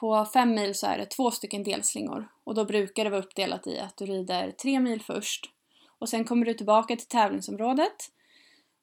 På 0.00 0.24
fem 0.24 0.54
mil 0.54 0.74
så 0.74 0.86
är 0.86 0.98
det 0.98 1.06
två 1.06 1.30
stycken 1.30 1.62
delslingor 1.62 2.28
och 2.44 2.54
då 2.54 2.64
brukar 2.64 3.04
det 3.04 3.10
vara 3.10 3.22
uppdelat 3.22 3.66
i 3.66 3.78
att 3.78 3.96
du 3.96 4.06
rider 4.06 4.50
tre 4.50 4.80
mil 4.80 5.02
först 5.02 5.53
och 6.04 6.10
sen 6.10 6.24
kommer 6.24 6.46
du 6.46 6.54
tillbaka 6.54 6.96
till 6.96 7.06
tävlingsområdet. 7.06 8.10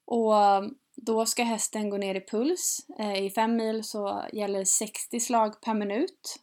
Och 0.06 0.34
um, 0.34 0.76
då 0.96 1.26
ska 1.26 1.44
hästen 1.44 1.90
gå 1.90 1.98
ner 1.98 2.16
i 2.16 2.22
puls. 2.22 2.86
Eh, 3.00 3.26
I 3.26 3.30
fem 3.30 3.56
mil 3.56 3.84
så 3.84 4.26
gäller 4.34 4.66
60 4.66 5.20
slag 5.20 5.62
per 5.62 5.74
minut 5.74 6.40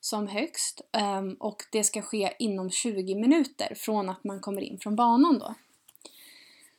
som 0.00 0.28
högst. 0.28 0.80
Ehm, 0.92 1.34
och 1.34 1.56
det 1.72 1.84
ska 1.84 2.02
ske 2.02 2.32
inom 2.38 2.70
20 2.70 3.14
minuter 3.14 3.74
från 3.74 4.08
att 4.08 4.24
man 4.24 4.40
kommer 4.40 4.62
in 4.62 4.78
från 4.78 4.96
banan 4.96 5.38
då. 5.38 5.54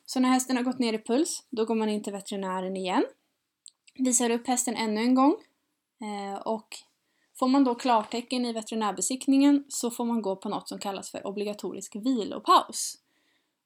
Så 0.06 0.20
när 0.20 0.30
hästen 0.30 0.58
har 0.58 0.64
gått 0.64 0.80
ner 0.80 0.94
i 0.94 1.04
puls, 1.04 1.44
då 1.50 1.66
går 1.66 1.76
man 1.76 1.90
in 1.90 2.04
till 2.04 2.14
veterinären 2.14 2.78
igen. 2.78 3.06
Visar 3.96 4.30
upp 4.30 4.48
hästen 4.48 4.76
ännu 4.76 5.02
en 5.02 5.16
gång. 5.16 5.36
Eh, 6.02 6.42
och 6.42 6.68
får 7.40 7.48
man 7.48 7.64
då 7.64 7.76
klartecken 7.76 8.46
i 8.46 8.54
veterinärbesiktningen 8.54 9.66
så 9.70 9.92
får 9.92 10.06
man 10.06 10.22
gå 10.22 10.36
på 10.36 10.50
något 10.50 10.70
som 10.70 10.80
kallas 10.80 11.12
för 11.12 11.28
obligatorisk 11.28 11.96
vilopaus. 11.96 12.98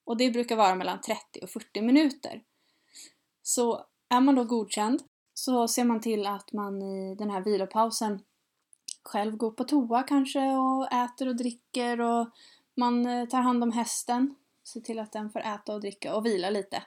Och 0.06 0.18
det 0.18 0.32
brukar 0.32 0.56
vara 0.56 0.76
mellan 0.76 1.02
30 1.02 1.40
och 1.42 1.50
40 1.50 1.82
minuter. 1.82 2.44
Så 3.44 3.86
är 4.10 4.22
man 4.22 4.36
då 4.36 4.44
godkänd 4.44 5.04
så 5.34 5.68
ser 5.68 5.84
man 5.84 6.02
till 6.02 6.28
att 6.28 6.54
man 6.54 6.82
i 6.82 7.16
den 7.16 7.30
här 7.30 7.42
vilopausen 7.42 8.24
själv 9.04 9.38
går 9.38 9.52
på 9.52 9.64
toa 9.64 10.04
kanske 10.04 10.40
och 10.40 10.94
äter 10.94 11.28
och 11.28 11.36
dricker 11.36 12.02
och 12.02 12.30
man 12.76 13.06
eh, 13.06 13.28
tar 13.28 13.42
hand 13.42 13.64
om 13.64 13.72
hästen. 13.72 14.36
Ser 14.64 14.82
till 14.82 15.00
att 15.00 15.12
den 15.12 15.30
får 15.30 15.40
äta 15.40 15.74
och 15.74 15.82
dricka 15.82 16.16
och 16.16 16.26
vila 16.26 16.50
lite. 16.50 16.84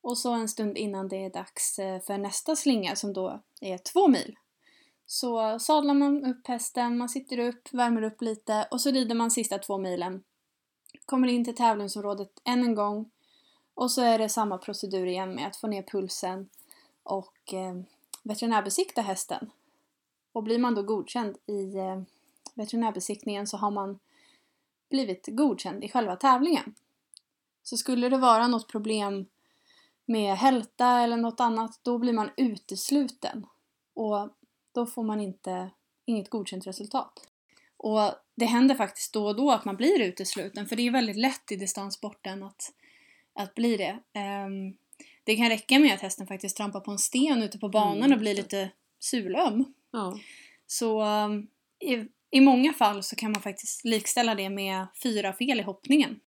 Och 0.00 0.18
så 0.18 0.32
en 0.32 0.48
stund 0.48 0.78
innan 0.78 1.08
det 1.08 1.24
är 1.24 1.30
dags 1.30 1.78
eh, 1.78 2.00
för 2.00 2.18
nästa 2.18 2.56
slinga 2.56 2.96
som 2.96 3.12
då 3.12 3.42
är 3.60 3.78
två 3.78 4.08
mil. 4.08 4.36
Så 5.06 5.58
sadlar 5.58 5.94
man 5.94 6.24
upp 6.24 6.46
hästen, 6.46 6.98
man 6.98 7.08
sitter 7.08 7.38
upp, 7.38 7.72
värmer 7.72 8.02
upp 8.02 8.22
lite 8.22 8.68
och 8.70 8.80
så 8.80 8.90
rider 8.90 9.14
man 9.14 9.30
sista 9.30 9.58
två 9.58 9.78
milen. 9.78 10.22
Kommer 11.10 11.28
in 11.28 11.44
till 11.44 11.54
tävlingsområdet 11.54 12.40
än 12.44 12.64
en 12.64 12.74
gång 12.74 13.10
och 13.74 13.90
så 13.90 14.02
är 14.02 14.18
det 14.18 14.28
samma 14.28 14.58
procedur 14.58 15.06
igen 15.06 15.34
med 15.34 15.46
att 15.46 15.56
få 15.56 15.66
ner 15.66 15.82
pulsen 15.82 16.48
och 17.02 17.54
eh, 17.54 17.74
veterinärbesikta 18.22 19.02
hästen. 19.02 19.50
Och 20.32 20.42
blir 20.42 20.58
man 20.58 20.74
då 20.74 20.82
godkänd 20.82 21.36
i 21.46 21.76
eh, 21.76 22.02
veterinärbesiktningen 22.54 23.46
så 23.46 23.56
har 23.56 23.70
man 23.70 23.98
blivit 24.90 25.28
godkänd 25.32 25.84
i 25.84 25.88
själva 25.88 26.16
tävlingen. 26.16 26.74
Så 27.62 27.76
skulle 27.76 28.08
det 28.08 28.18
vara 28.18 28.46
något 28.46 28.68
problem 28.68 29.26
med 30.04 30.36
hälta 30.36 31.00
eller 31.00 31.16
något 31.16 31.40
annat, 31.40 31.80
då 31.82 31.98
blir 31.98 32.12
man 32.12 32.30
utesluten. 32.36 33.46
Och 33.94 34.28
då 34.72 34.86
får 34.86 35.02
man 35.02 35.20
inte, 35.20 35.70
inget 36.04 36.30
godkänt 36.30 36.66
resultat. 36.66 37.28
Och 37.76 38.10
det 38.40 38.46
händer 38.46 38.74
faktiskt 38.74 39.12
då 39.12 39.26
och 39.26 39.36
då 39.36 39.50
att 39.50 39.64
man 39.64 39.76
blir 39.76 40.00
utesluten, 40.00 40.66
för 40.66 40.76
det 40.76 40.86
är 40.86 40.90
väldigt 40.90 41.16
lätt 41.16 41.52
i 41.52 41.56
distanssporten 41.56 42.42
att, 42.42 42.72
att 43.34 43.54
bli 43.54 43.76
det. 43.76 43.98
Um, 44.20 44.76
det 45.24 45.36
kan 45.36 45.48
räcka 45.48 45.78
med 45.78 45.94
att 45.94 46.00
hästen 46.00 46.26
faktiskt 46.26 46.56
trampar 46.56 46.80
på 46.80 46.90
en 46.90 46.98
sten 46.98 47.42
ute 47.42 47.58
på 47.58 47.68
banan 47.68 47.98
mm. 47.98 48.12
och 48.12 48.18
blir 48.18 48.34
lite 48.34 48.70
sulöm. 48.98 49.64
Ja. 49.92 50.18
Så 50.66 51.02
um, 51.02 51.48
i, 51.80 52.06
i 52.30 52.40
många 52.40 52.72
fall 52.72 53.02
så 53.02 53.16
kan 53.16 53.32
man 53.32 53.42
faktiskt 53.42 53.84
likställa 53.84 54.34
det 54.34 54.50
med 54.50 54.86
fyra 55.02 55.32
fel 55.32 55.60
i 55.60 55.62
hoppningen. 55.62 56.20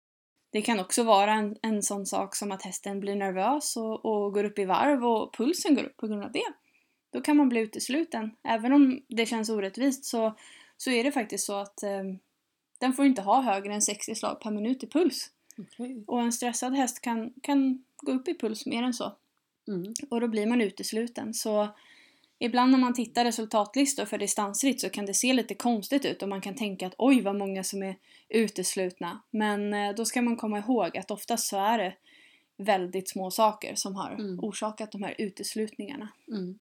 Det 0.52 0.62
kan 0.62 0.80
också 0.80 1.04
vara 1.04 1.34
en, 1.34 1.58
en 1.62 1.84
sån 1.84 2.06
sak 2.06 2.36
som 2.36 2.52
att 2.52 2.62
hästen 2.62 3.00
blir 3.00 3.16
nervös 3.16 3.78
och, 3.78 4.06
och 4.06 4.34
går 4.34 4.44
upp 4.44 4.60
i 4.60 4.66
varv 4.66 5.06
och 5.06 5.36
pulsen 5.36 5.76
går 5.76 5.84
upp 5.84 5.98
på 5.98 6.08
grund 6.08 6.24
av 6.24 6.32
det. 6.32 6.54
Då 7.14 7.22
kan 7.22 7.38
man 7.38 7.50
bli 7.50 7.60
utesluten. 7.60 8.32
Även 8.44 8.74
om 8.74 9.02
det 9.10 9.26
känns 9.26 9.50
orättvist 9.50 10.06
så, 10.06 10.36
så 10.84 10.92
är 10.92 11.04
det 11.04 11.12
faktiskt 11.12 11.46
så 11.46 11.56
att 11.56 11.84
eh, 11.84 12.04
den 12.80 12.94
får 12.94 13.06
inte 13.06 13.22
ha 13.22 13.42
högre 13.42 13.74
än 13.74 13.82
60 13.82 14.16
slag 14.16 14.42
per 14.42 14.52
minut 14.52 14.84
i 14.84 14.88
puls. 14.88 15.30
Okay. 15.58 16.04
Och 16.08 16.22
en 16.22 16.32
stressad 16.32 16.76
häst 16.76 17.02
kan, 17.02 17.34
kan 17.42 17.84
gå 17.98 18.12
upp 18.12 18.28
i 18.28 18.38
puls 18.38 18.66
mer 18.66 18.84
än 18.84 18.94
så. 18.94 19.16
Mm. 19.68 19.94
Och 20.10 20.22
då 20.22 20.28
blir 20.28 20.48
man 20.48 20.62
utesluten. 20.62 21.34
Så 21.34 21.68
ibland 22.40 22.72
när 22.72 22.80
man 22.80 22.94
tittar 22.94 23.26
resultatlistor 23.26 24.06
för 24.06 24.18
distansritt 24.18 24.82
så 24.82 24.90
kan 24.90 25.06
det 25.06 25.14
se 25.14 25.34
lite 25.34 25.56
konstigt 25.56 26.06
ut 26.06 26.22
och 26.24 26.30
man 26.30 26.42
kan 26.42 26.56
tänka 26.56 26.88
att 26.88 26.96
oj 26.98 27.22
vad 27.22 27.36
många 27.36 27.64
som 27.64 27.84
är 27.84 27.96
uteslutna. 28.30 29.22
Men 29.32 29.74
eh, 29.74 29.96
då 29.96 30.06
ska 30.06 30.22
man 30.22 30.38
komma 30.38 30.60
ihåg 30.60 30.98
att 30.98 31.12
oftast 31.12 31.48
så 31.48 31.58
är 31.58 31.78
det 31.78 31.94
väldigt 32.58 33.10
små 33.10 33.32
saker 33.32 33.76
som 33.76 33.96
har 33.96 34.12
Mm. 34.12 34.40
orsakat 34.40 34.92
de 34.92 35.04
här 35.04 35.16
uteslutningarna. 35.18 36.08
Mm. 36.28 36.60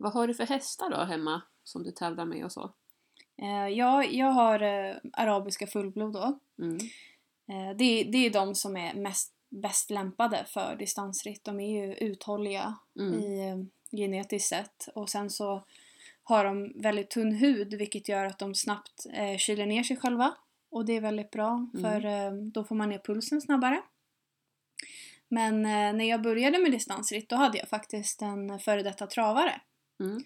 Vad 0.00 0.12
har 0.12 0.26
du 0.26 0.34
för 0.34 0.46
hästar 0.46 0.90
då 0.90 0.96
hemma 0.96 1.42
som 1.64 1.82
du 1.82 1.90
tävlar 1.90 2.24
med 2.24 2.44
och 2.44 2.52
så? 2.52 2.72
Eh, 3.42 3.68
ja, 3.68 4.04
jag 4.04 4.30
har 4.30 4.60
eh, 4.62 4.96
arabiska 5.12 5.66
fullblod 5.66 6.12
då. 6.12 6.38
Mm. 6.62 6.76
Eh, 7.48 7.76
det, 7.76 8.04
det 8.04 8.26
är 8.26 8.30
de 8.30 8.54
som 8.54 8.76
är 8.76 8.94
mest 8.94 9.32
bäst 9.48 9.90
lämpade 9.90 10.44
för 10.48 10.76
distansritt. 10.76 11.44
De 11.44 11.60
är 11.60 11.86
ju 11.86 11.94
uthålliga 11.94 12.74
Mm. 13.00 13.14
i 13.20 13.66
genetiskt 13.96 14.48
sett. 14.48 14.88
Och 14.94 15.08
sen 15.08 15.30
så 15.30 15.64
har 16.22 16.44
de 16.44 16.72
väldigt 16.82 17.10
tunn 17.10 17.32
hud 17.32 17.74
vilket 17.74 18.08
gör 18.08 18.24
att 18.24 18.38
de 18.38 18.54
snabbt 18.54 19.06
eh, 19.12 19.36
kyler 19.36 19.66
ner 19.66 19.82
sig 19.82 19.96
själva. 19.96 20.34
Och 20.70 20.84
det 20.84 20.96
är 20.96 21.00
väldigt 21.00 21.30
bra 21.30 21.68
Mm. 21.74 21.82
för 21.82 22.06
eh, 22.06 22.32
då 22.32 22.64
får 22.64 22.74
man 22.74 22.88
ner 22.88 22.98
pulsen 22.98 23.40
snabbare. 23.40 23.82
Men 25.28 25.54
eh, 25.66 25.92
när 25.92 26.04
jag 26.04 26.22
började 26.22 26.58
med 26.58 26.72
distansritt 26.72 27.28
då 27.28 27.36
hade 27.36 27.58
jag 27.58 27.68
faktiskt 27.68 28.22
en 28.22 28.58
före 28.58 28.82
detta 28.82 29.06
travare. 29.06 29.60
Mm. 30.00 30.22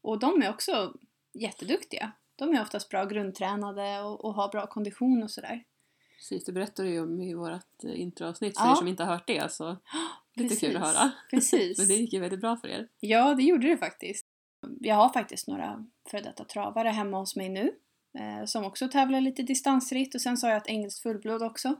Och 0.00 0.18
de 0.18 0.42
är 0.42 0.50
också 0.50 0.94
jätteduktiga. 1.32 2.12
De 2.36 2.54
är 2.54 2.62
oftast 2.62 2.88
bra 2.88 3.04
grundtränade 3.04 4.00
och, 4.00 4.24
och 4.24 4.34
har 4.34 4.48
bra 4.48 4.66
kondition 4.66 5.22
och 5.22 5.30
sådär. 5.30 5.64
Precis, 6.16 6.44
det 6.44 6.52
berättade 6.52 6.88
du 6.88 6.94
ju 6.94 7.00
om 7.02 7.20
i 7.20 7.34
vårt 7.34 7.84
eh, 7.84 8.00
introavsnitt 8.00 8.58
för 8.58 8.64
Ja. 8.64 8.72
er 8.72 8.74
som 8.74 8.88
inte 8.88 9.04
har 9.04 9.12
hört 9.12 9.26
det 9.26 9.52
så 9.52 9.76
lite 10.34 10.56
kul 10.56 10.76
att 10.76 10.82
Precis. 10.82 10.98
höra. 10.98 11.12
Precis. 11.30 11.78
Men 11.78 11.88
det 11.88 11.94
gick 11.94 12.12
ju 12.12 12.20
väldigt 12.20 12.40
bra 12.40 12.56
för 12.56 12.68
er. 12.68 12.88
Ja, 13.00 13.34
det 13.34 13.42
gjorde 13.42 13.66
det 13.68 13.76
faktiskt. 13.76 14.26
Jag 14.80 14.94
har 14.94 15.08
faktiskt 15.08 15.46
några 15.48 15.86
före 16.10 16.20
detta 16.20 16.44
travare 16.44 16.88
hemma 16.88 17.18
hos 17.18 17.36
mig 17.36 17.48
nu. 17.48 17.74
Eh, 18.18 18.44
som 18.44 18.64
också 18.64 18.88
tävlar 18.88 19.20
lite 19.20 19.42
distansritt 19.42 20.14
och 20.14 20.20
sen 20.20 20.36
så 20.36 20.46
har 20.46 20.52
jag 20.52 20.62
ett 20.62 20.68
engelskt 20.68 21.02
fullblod 21.02 21.42
också. 21.42 21.76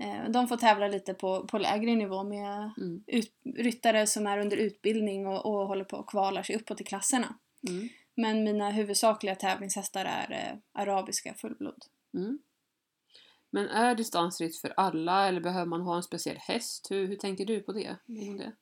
Eh, 0.00 0.30
de 0.30 0.48
får 0.48 0.56
tävla 0.56 0.88
lite 0.88 1.14
på, 1.14 1.46
på 1.46 1.58
lägre 1.58 1.94
nivå 1.94 2.24
med 2.24 2.70
Mm. 2.78 3.04
ut, 3.06 3.32
ryttare 3.56 4.06
som 4.06 4.26
är 4.26 4.38
under 4.38 4.56
utbildning 4.56 5.26
och, 5.26 5.46
och 5.46 5.68
håller 5.68 5.84
på 5.84 5.96
att 5.96 6.06
kvalar 6.06 6.42
sig 6.42 6.56
uppåt 6.56 6.80
i 6.80 6.84
klasserna. 6.84 7.34
Mm. 7.68 7.88
Men 8.14 8.44
mina 8.44 8.70
huvudsakliga 8.70 9.34
tävlingshästar 9.34 10.04
är 10.04 10.32
eh, 10.32 10.80
arabiska 10.82 11.34
fullblod. 11.34 11.84
Mm. 12.14 12.38
Men 13.50 13.68
är 13.68 13.94
distansritt 13.94 14.56
för 14.60 14.72
alla 14.76 15.28
eller 15.28 15.40
behöver 15.40 15.66
man 15.66 15.80
ha 15.80 15.96
en 15.96 16.02
speciell 16.02 16.36
häst? 16.40 16.86
Hur, 16.90 17.06
hur 17.06 17.16
tänker 17.16 17.44
du 17.46 17.60
på 17.60 17.72
det? 17.72 17.96
Inom 18.08 18.36
det? 18.38 18.52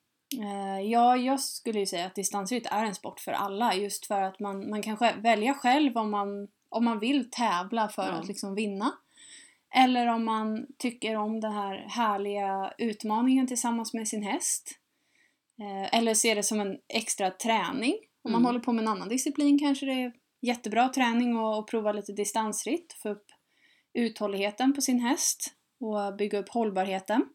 Eh, 0.42 0.80
ja, 0.80 1.16
jag 1.16 1.40
skulle 1.40 1.78
ju 1.80 1.86
säga 1.86 2.06
att 2.06 2.14
distansritt 2.14 2.66
är 2.70 2.84
en 2.84 2.94
sport 2.94 3.20
för 3.20 3.32
alla 3.32 3.74
just 3.74 4.06
för 4.06 4.22
att 4.22 4.40
man, 4.40 4.70
man 4.70 4.82
kan 4.82 4.96
välja 5.22 5.54
själv 5.54 5.96
om 5.96 6.10
man, 6.10 6.48
om 6.68 6.84
man 6.84 6.98
vill 6.98 7.30
tävla 7.30 7.88
för 7.88 8.02
Ja. 8.06 8.12
att 8.12 8.28
liksom 8.28 8.54
vinna. 8.54 8.92
Eller 9.74 10.06
om 10.06 10.24
man 10.24 10.66
tycker 10.78 11.16
om 11.16 11.40
den 11.40 11.52
här 11.52 11.76
härliga 11.88 12.72
utmaningen 12.78 13.46
tillsammans 13.46 13.94
med 13.94 14.08
sin 14.08 14.22
häst. 14.22 14.70
Eh, 15.60 15.98
eller 15.98 16.14
ser 16.14 16.34
det 16.34 16.42
som 16.42 16.60
en 16.60 16.78
extra 16.88 17.30
träning. 17.30 17.94
Om 18.22 18.32
man 18.32 18.40
Mm. 18.40 18.46
håller 18.46 18.60
på 18.60 18.72
med 18.72 18.82
en 18.82 18.88
annan 18.88 19.08
disciplin 19.08 19.58
kanske 19.58 19.86
det 19.86 19.92
är 19.92 20.12
jättebra 20.42 20.88
träning 20.88 21.36
att 21.36 21.66
prova 21.66 21.92
lite 21.92 22.12
distansritt. 22.12 22.92
Få 23.02 23.08
upp 23.08 23.26
uthålligheten 23.94 24.74
på 24.74 24.80
sin 24.80 25.00
häst 25.00 25.54
och 25.80 26.16
bygga 26.16 26.38
upp 26.38 26.48
hållbarheten. 26.48 27.28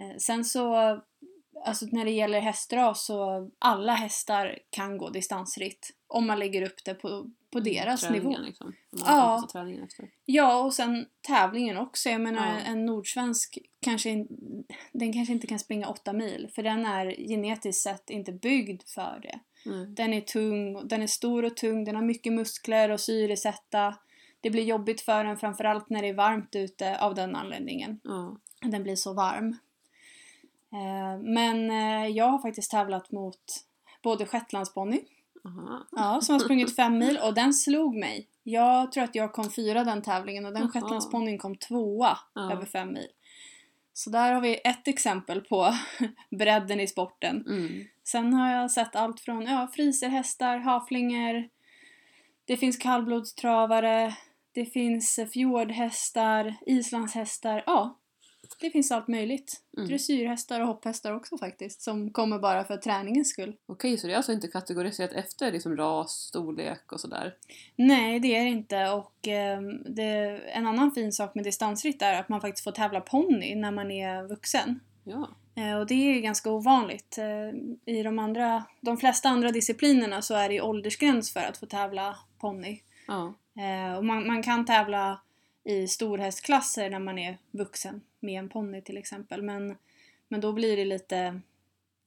Eh, 0.00 0.16
Sen 0.18 0.44
så, 0.44 1.00
alltså 1.66 1.86
när 1.92 2.04
det 2.04 2.10
gäller 2.10 2.40
hästras 2.40 3.06
så 3.06 3.50
alla 3.58 3.94
hästar 3.94 4.58
kan 4.70 4.98
gå 4.98 5.10
distansritt. 5.10 5.90
Om 6.08 6.26
man 6.26 6.38
lägger 6.38 6.62
upp 6.62 6.84
det 6.84 6.94
på, 6.94 7.30
på 7.52 7.60
deras 7.60 8.04
Mm, 8.04 8.14
Träningen, 8.14 8.40
nivå. 8.40 8.46
Liksom. 8.46 8.72
Ja. 9.06 9.48
efter. 9.84 10.10
Ja, 10.24 10.64
och 10.64 10.74
sen 10.74 11.06
tävlingen 11.20 11.76
också. 11.76 12.08
Jag 12.08 12.20
menar 12.20 12.46
Ja. 12.46 12.60
en 12.60 12.86
nordsvensk 12.86 13.58
kanske, 13.80 14.26
den 14.92 15.12
kanske 15.12 15.32
inte 15.32 15.46
kan 15.46 15.58
springa 15.58 15.88
åtta 15.88 16.12
mil. 16.12 16.50
För 16.54 16.62
den 16.62 16.86
är 16.86 17.28
genetiskt 17.28 17.82
sett 17.82 18.10
inte 18.10 18.32
byggd 18.32 18.82
för 18.86 19.20
det. 19.22 19.40
Mm. 19.70 19.94
Den 19.94 20.12
är 20.12 20.20
tung, 20.20 20.88
den 20.88 21.02
är 21.02 21.06
stor 21.06 21.44
och 21.44 21.56
tung, 21.56 21.84
den 21.84 21.94
har 21.96 22.02
mycket 22.02 22.32
muskler 22.32 22.90
och 22.90 23.00
syresätta. 23.00 23.94
Det 24.40 24.50
blir 24.50 24.64
jobbigt 24.64 25.00
för 25.00 25.24
den 25.24 25.36
framförallt 25.36 25.90
när 25.90 26.02
det 26.02 26.08
är 26.08 26.14
varmt 26.14 26.54
ute 26.56 26.98
av 27.00 27.14
den 27.14 27.36
anledningen. 27.36 28.00
Ja. 28.04 28.36
Den 28.62 28.82
blir 28.82 28.96
så 28.96 29.14
varm. 29.14 29.56
Eh, 30.72 31.18
Men 31.22 31.70
eh, 31.70 32.06
jag 32.08 32.28
har 32.28 32.38
faktiskt 32.38 32.70
tävlat 32.70 33.10
mot 33.10 33.40
både 34.02 34.26
shetlandsponny, 34.26 35.00
ja, 35.92 36.20
som 36.20 36.32
har 36.32 36.40
sprungit 36.40 36.76
fem 36.76 36.98
mil 36.98 37.18
och 37.18 37.34
den 37.34 37.54
slog 37.54 37.96
mig. 37.96 38.28
Jag 38.42 38.92
tror 38.92 39.04
att 39.04 39.14
jag 39.14 39.32
kom 39.32 39.50
fyra 39.50 39.84
den 39.84 40.02
tävlingen 40.02 40.46
och 40.46 40.52
den 40.54 40.68
shetlandsponnyn 40.72 41.38
kom 41.38 41.56
tvåa 41.56 42.18
Ja. 42.34 42.52
över 42.52 42.66
fem 42.66 42.92
mil. 42.92 43.08
Så 43.92 44.10
där 44.10 44.32
har 44.32 44.40
vi 44.40 44.60
ett 44.64 44.88
exempel 44.88 45.40
på 45.40 45.74
bredden 46.38 46.80
i 46.80 46.86
sporten. 46.86 47.44
Mm. 47.46 47.84
Sen 48.04 48.34
har 48.34 48.50
jag 48.50 48.70
sett 48.70 48.96
allt 48.96 49.20
från 49.20 49.42
ja, 49.42 49.68
friserhästar, 49.74 50.58
haflingar, 50.58 51.48
det 52.44 52.56
finns 52.56 52.76
kallblodstravare, 52.76 54.14
det 54.52 54.64
finns 54.64 55.20
fjordhästar, 55.32 56.54
islandshästar, 56.66 57.62
ja. 57.66 57.98
Det 58.60 58.70
finns 58.70 58.92
allt 58.92 59.08
möjligt. 59.08 59.62
Mm. 59.76 59.88
Dressyrhästar 59.88 60.60
och 60.60 60.66
hopphästar 60.66 61.12
också 61.12 61.38
faktiskt, 61.38 61.82
som 61.82 62.10
kommer 62.10 62.38
bara 62.38 62.64
för 62.64 62.76
träningens 62.76 63.28
skull. 63.28 63.56
Okej, 63.66 63.98
så 63.98 64.06
det 64.06 64.12
är 64.12 64.16
alltså 64.16 64.32
inte 64.32 64.48
kategoriserat 64.48 65.12
efter 65.12 65.52
liksom 65.52 65.76
ras, 65.76 66.12
storlek 66.12 66.92
och 66.92 67.00
sådär? 67.00 67.34
Nej, 67.76 68.20
det 68.20 68.36
är 68.36 68.44
det 68.44 68.50
inte. 68.50 68.90
Och 68.90 69.28
eh, 69.28 69.60
det, 69.86 70.40
en 70.52 70.66
annan 70.66 70.92
fin 70.92 71.12
sak 71.12 71.34
med 71.34 71.44
distansritt 71.44 72.02
är 72.02 72.20
att 72.20 72.28
man 72.28 72.40
faktiskt 72.40 72.64
får 72.64 72.72
tävla 72.72 73.00
ponny 73.00 73.54
när 73.54 73.70
man 73.70 73.90
är 73.90 74.28
vuxen. 74.28 74.80
Ja. 75.04 75.28
Eh, 75.56 75.78
och 75.78 75.86
det 75.86 75.94
är 75.94 76.14
ju 76.14 76.20
ganska 76.20 76.50
ovanligt. 76.50 77.18
Eh, 77.18 77.94
I 77.94 78.02
de, 78.02 78.18
andra, 78.18 78.64
de 78.80 78.96
flesta 78.96 79.28
andra 79.28 79.50
disciplinerna 79.50 80.22
så 80.22 80.34
är 80.34 80.48
det 80.48 80.54
ju 80.54 80.60
åldersgräns 80.60 81.32
för 81.32 81.40
att 81.40 81.58
få 81.58 81.66
tävla 81.66 82.16
ponny. 82.38 82.80
ja. 83.06 83.34
Eh, 83.58 83.96
och 83.96 84.04
man, 84.04 84.26
man 84.26 84.42
kan 84.42 84.64
tävla 84.64 85.20
i 85.66 85.88
storhästklasser 85.88 86.90
när 86.90 86.98
man 86.98 87.18
är 87.18 87.38
vuxen 87.50 88.00
med 88.20 88.38
en 88.38 88.48
ponny 88.48 88.80
till 88.82 88.96
exempel. 88.96 89.42
Men, 89.42 89.76
men 90.28 90.40
då 90.40 90.52
blir 90.52 90.76
det 90.76 90.84
lite 90.84 91.40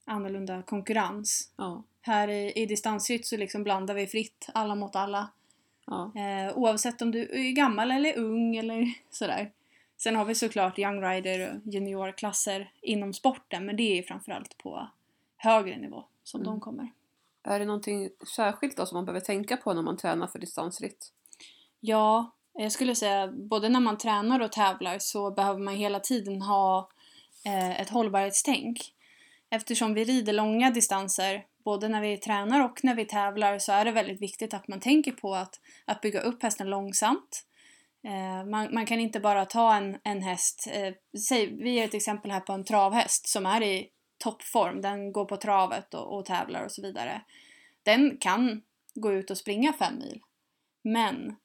annorlunda 0.04 0.62
konkurrens. 0.62 1.52
Ja. 1.56 1.82
Här 2.00 2.28
i, 2.28 2.52
i 2.52 2.66
distansritt 2.66 3.26
så 3.26 3.36
liksom 3.36 3.64
blandar 3.64 3.94
vi 3.94 4.06
fritt, 4.06 4.46
alla 4.54 4.74
mot 4.74 4.96
alla. 4.96 5.30
Ja. 5.86 6.12
Eh, 6.16 6.58
oavsett 6.58 7.02
om 7.02 7.10
du 7.10 7.22
är 7.22 7.52
gammal 7.52 7.90
eller 7.90 8.18
ung 8.18 8.56
eller 8.56 8.94
sådär. 9.10 9.52
Sen 9.96 10.16
har 10.16 10.24
vi 10.24 10.34
såklart 10.34 10.78
young 10.78 11.02
rider 11.02 11.50
och 11.50 11.72
juniorklasser 11.72 12.72
inom 12.82 13.12
sporten 13.12 13.66
men 13.66 13.76
det 13.76 13.98
är 13.98 14.02
framförallt 14.02 14.58
på 14.58 14.88
högre 15.36 15.76
nivå 15.78 16.04
som 16.24 16.40
Mm. 16.40 16.50
de 16.52 16.60
kommer. 16.60 16.92
Är 17.42 17.58
det 17.58 17.64
någonting 17.64 18.10
särskilt 18.36 18.76
då 18.76 18.86
som 18.86 18.96
man 18.96 19.04
behöver 19.04 19.20
tänka 19.20 19.56
på 19.56 19.72
när 19.74 19.82
man 19.82 19.96
tränar 19.96 20.26
för 20.26 20.38
distansritt? 20.38 21.12
Ja, 21.80 22.32
jag 22.62 22.72
skulle 22.72 22.94
säga 22.94 23.28
både 23.28 23.68
när 23.68 23.80
man 23.80 23.98
tränar 23.98 24.40
och 24.40 24.52
tävlar 24.52 24.98
så 24.98 25.30
behöver 25.30 25.60
man 25.60 25.76
hela 25.76 26.00
tiden 26.00 26.42
ha 26.42 26.90
eh, 27.44 27.80
ett 27.80 27.90
hållbarhetstänk. 27.90 28.94
Eftersom 29.50 29.94
vi 29.94 30.04
rider 30.04 30.32
långa 30.32 30.70
distanser, 30.70 31.44
både 31.64 31.88
när 31.88 32.00
vi 32.00 32.16
tränar 32.16 32.64
och 32.64 32.84
när 32.84 32.94
vi 32.94 33.04
tävlar, 33.04 33.58
så 33.58 33.72
är 33.72 33.84
det 33.84 33.92
väldigt 33.92 34.22
viktigt 34.22 34.54
att 34.54 34.68
man 34.68 34.80
tänker 34.80 35.12
på 35.12 35.34
att, 35.34 35.60
att 35.84 36.00
bygga 36.00 36.20
upp 36.20 36.42
hästen 36.42 36.70
långsamt. 36.70 37.46
Eh, 38.04 38.44
man, 38.44 38.74
man 38.74 38.86
kan 38.86 39.00
inte 39.00 39.20
bara 39.20 39.44
ta 39.46 39.74
en, 39.74 39.98
en 40.04 40.22
häst, 40.22 40.68
eh, 40.72 40.94
säg, 41.28 41.46
vi 41.46 41.70
ger 41.70 41.84
ett 41.84 41.94
exempel 41.94 42.30
här 42.30 42.40
på 42.40 42.52
en 42.52 42.64
travhäst 42.64 43.28
som 43.28 43.46
är 43.46 43.62
i 43.62 43.88
toppform, 44.18 44.80
den 44.80 45.12
går 45.12 45.24
på 45.24 45.36
travet 45.36 45.94
och, 45.94 46.18
och 46.18 46.24
tävlar 46.24 46.64
och 46.64 46.72
så 46.72 46.82
vidare. 46.82 47.22
Den 47.82 48.16
kan 48.16 48.62
gå 48.94 49.12
ut 49.12 49.30
och 49.30 49.38
springa 49.38 49.72
fem 49.72 49.98
mil. 49.98 50.20
Men 50.82 51.36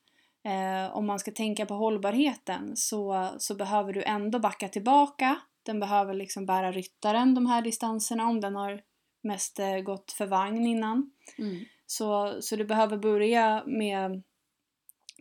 Eh, 0.46 0.96
om 0.96 1.06
man 1.06 1.20
ska 1.20 1.32
tänka 1.32 1.66
på 1.66 1.74
hållbarheten 1.74 2.78
så, 2.78 3.30
så 3.38 3.56
behöver 3.56 3.94
du 3.94 4.04
ändå 4.04 4.40
backa 4.40 4.68
tillbaka. 4.68 5.40
Den 5.64 5.80
behöver 5.80 6.14
liksom 6.14 6.46
bära 6.46 6.72
ryttaren 6.72 7.36
de 7.36 7.46
här 7.46 7.62
distanserna 7.62 8.28
om 8.28 8.42
den 8.42 8.56
har 8.56 8.82
mest 9.24 9.60
eh, 9.60 9.78
gått 9.78 10.12
för 10.12 10.28
vagn 10.28 10.66
innan. 10.66 11.12
Mm. 11.38 11.66
Så, 11.86 12.38
så 12.42 12.56
du 12.56 12.66
behöver 12.66 12.98
börja 12.98 13.64
med 13.66 14.24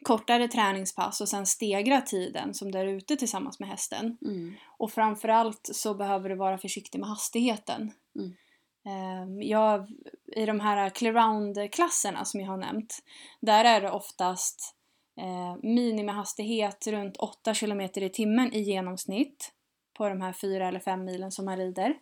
kortare 0.03 0.49
träningspass 0.49 1.21
och 1.21 1.29
sen 1.29 1.47
stegra 1.47 2.01
tiden 2.01 2.55
som 2.55 2.73
du 2.73 2.79
är 2.79 2.87
ute 2.87 3.17
tillsammans 3.17 3.61
med 3.61 3.69
hästen. 3.69 4.19
Mm. 4.23 4.55
Och 4.79 4.93
framförallt 4.93 5.71
så 5.73 5.95
behöver 5.95 6.29
du 6.29 6.35
vara 6.35 6.59
försiktig 6.59 6.99
med 6.99 7.09
hastigheten. 7.09 7.93
Mm. 8.19 8.35
Eh, 8.87 9.49
jag, 9.49 9.91
I 10.37 10.47
de 10.47 10.61
här 10.61 10.91
clear-round-klasserna 10.91 12.25
som 12.25 12.41
jag 12.41 12.47
har 12.47 12.57
nämnt, 12.57 12.99
där 13.41 13.65
är 13.65 13.81
det 13.81 13.91
oftast 13.91 14.77
eh, 15.17 15.57
minimihastighet 15.63 16.87
runt 16.87 17.17
8 17.17 17.55
km 17.55 17.81
i 17.81 18.11
timmen 18.11 18.53
i 18.55 18.63
genomsnitt 18.63 19.53
på 19.95 20.09
de 20.09 20.21
här 20.21 20.33
4 20.33 20.69
eller 20.69 20.81
5 20.81 21.05
milen 21.05 21.33
som 21.33 21.45
man 21.45 21.57
rider. 21.57 21.95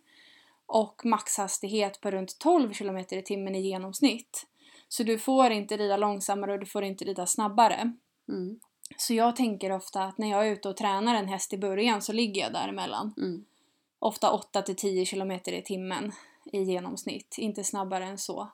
Och 0.67 1.05
maxhastighet 1.05 2.01
på 2.01 2.11
runt 2.11 2.39
12 2.39 2.73
km 2.73 2.99
i 2.99 3.23
timmen 3.23 3.55
i 3.55 3.61
genomsnitt. 3.61 4.47
Så 4.89 5.03
du 5.03 5.19
får 5.19 5.51
inte 5.51 5.77
rida 5.77 5.97
långsammare 5.97 6.53
och 6.53 6.61
du 6.61 6.67
får 6.67 6.85
inte 6.85 7.05
rida 7.05 7.27
snabbare. 7.27 7.93
Mm. 8.29 8.61
Så 8.97 9.15
jag 9.15 9.37
tänker 9.37 9.73
ofta 9.73 10.03
att 10.03 10.19
när 10.19 10.31
jag 10.31 10.47
är 10.47 10.53
ute 10.53 10.69
och 10.69 10.77
tränar 10.77 11.15
en 11.15 11.29
häst 11.29 11.53
i 11.53 11.59
början 11.59 12.03
så 12.03 12.13
ligger 12.13 12.43
jag 12.43 12.53
däremellan. 12.53 13.15
Mm. 13.17 13.45
Ofta 13.99 14.33
8 14.33 14.63
till 14.63 14.77
10 14.77 15.07
km 15.07 15.31
i 15.31 15.63
timmen 15.65 16.13
i 16.53 16.63
genomsnitt, 16.63 17.35
inte 17.39 17.65
snabbare 17.65 18.05
än 18.05 18.19
så. 18.19 18.53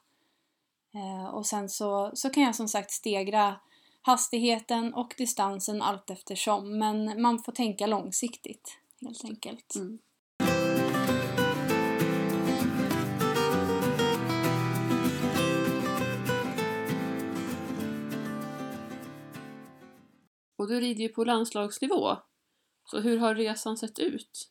Eh, 0.94 1.34
och 1.34 1.46
sen 1.46 1.68
så, 1.68 2.10
så 2.14 2.30
kan 2.30 2.42
jag 2.42 2.54
som 2.54 2.68
sagt 2.68 2.90
stegra 2.90 3.56
hastigheten 4.08 4.94
och 4.94 5.14
distansen 5.18 5.82
allt 5.82 6.10
eftersom 6.10 6.78
men 6.78 7.22
man 7.22 7.42
får 7.42 7.52
tänka 7.52 7.86
långsiktigt 7.86 8.78
helt 9.00 9.24
enkelt. 9.24 9.74
Mm. 9.74 9.98
Och 20.56 20.68
du 20.68 20.80
rider 20.80 21.02
ju 21.02 21.08
på 21.08 21.24
landslagsnivå. 21.24 22.16
Så 22.84 23.00
hur 23.00 23.18
har 23.18 23.34
resan 23.34 23.76
sett 23.76 23.98
ut? 23.98 24.50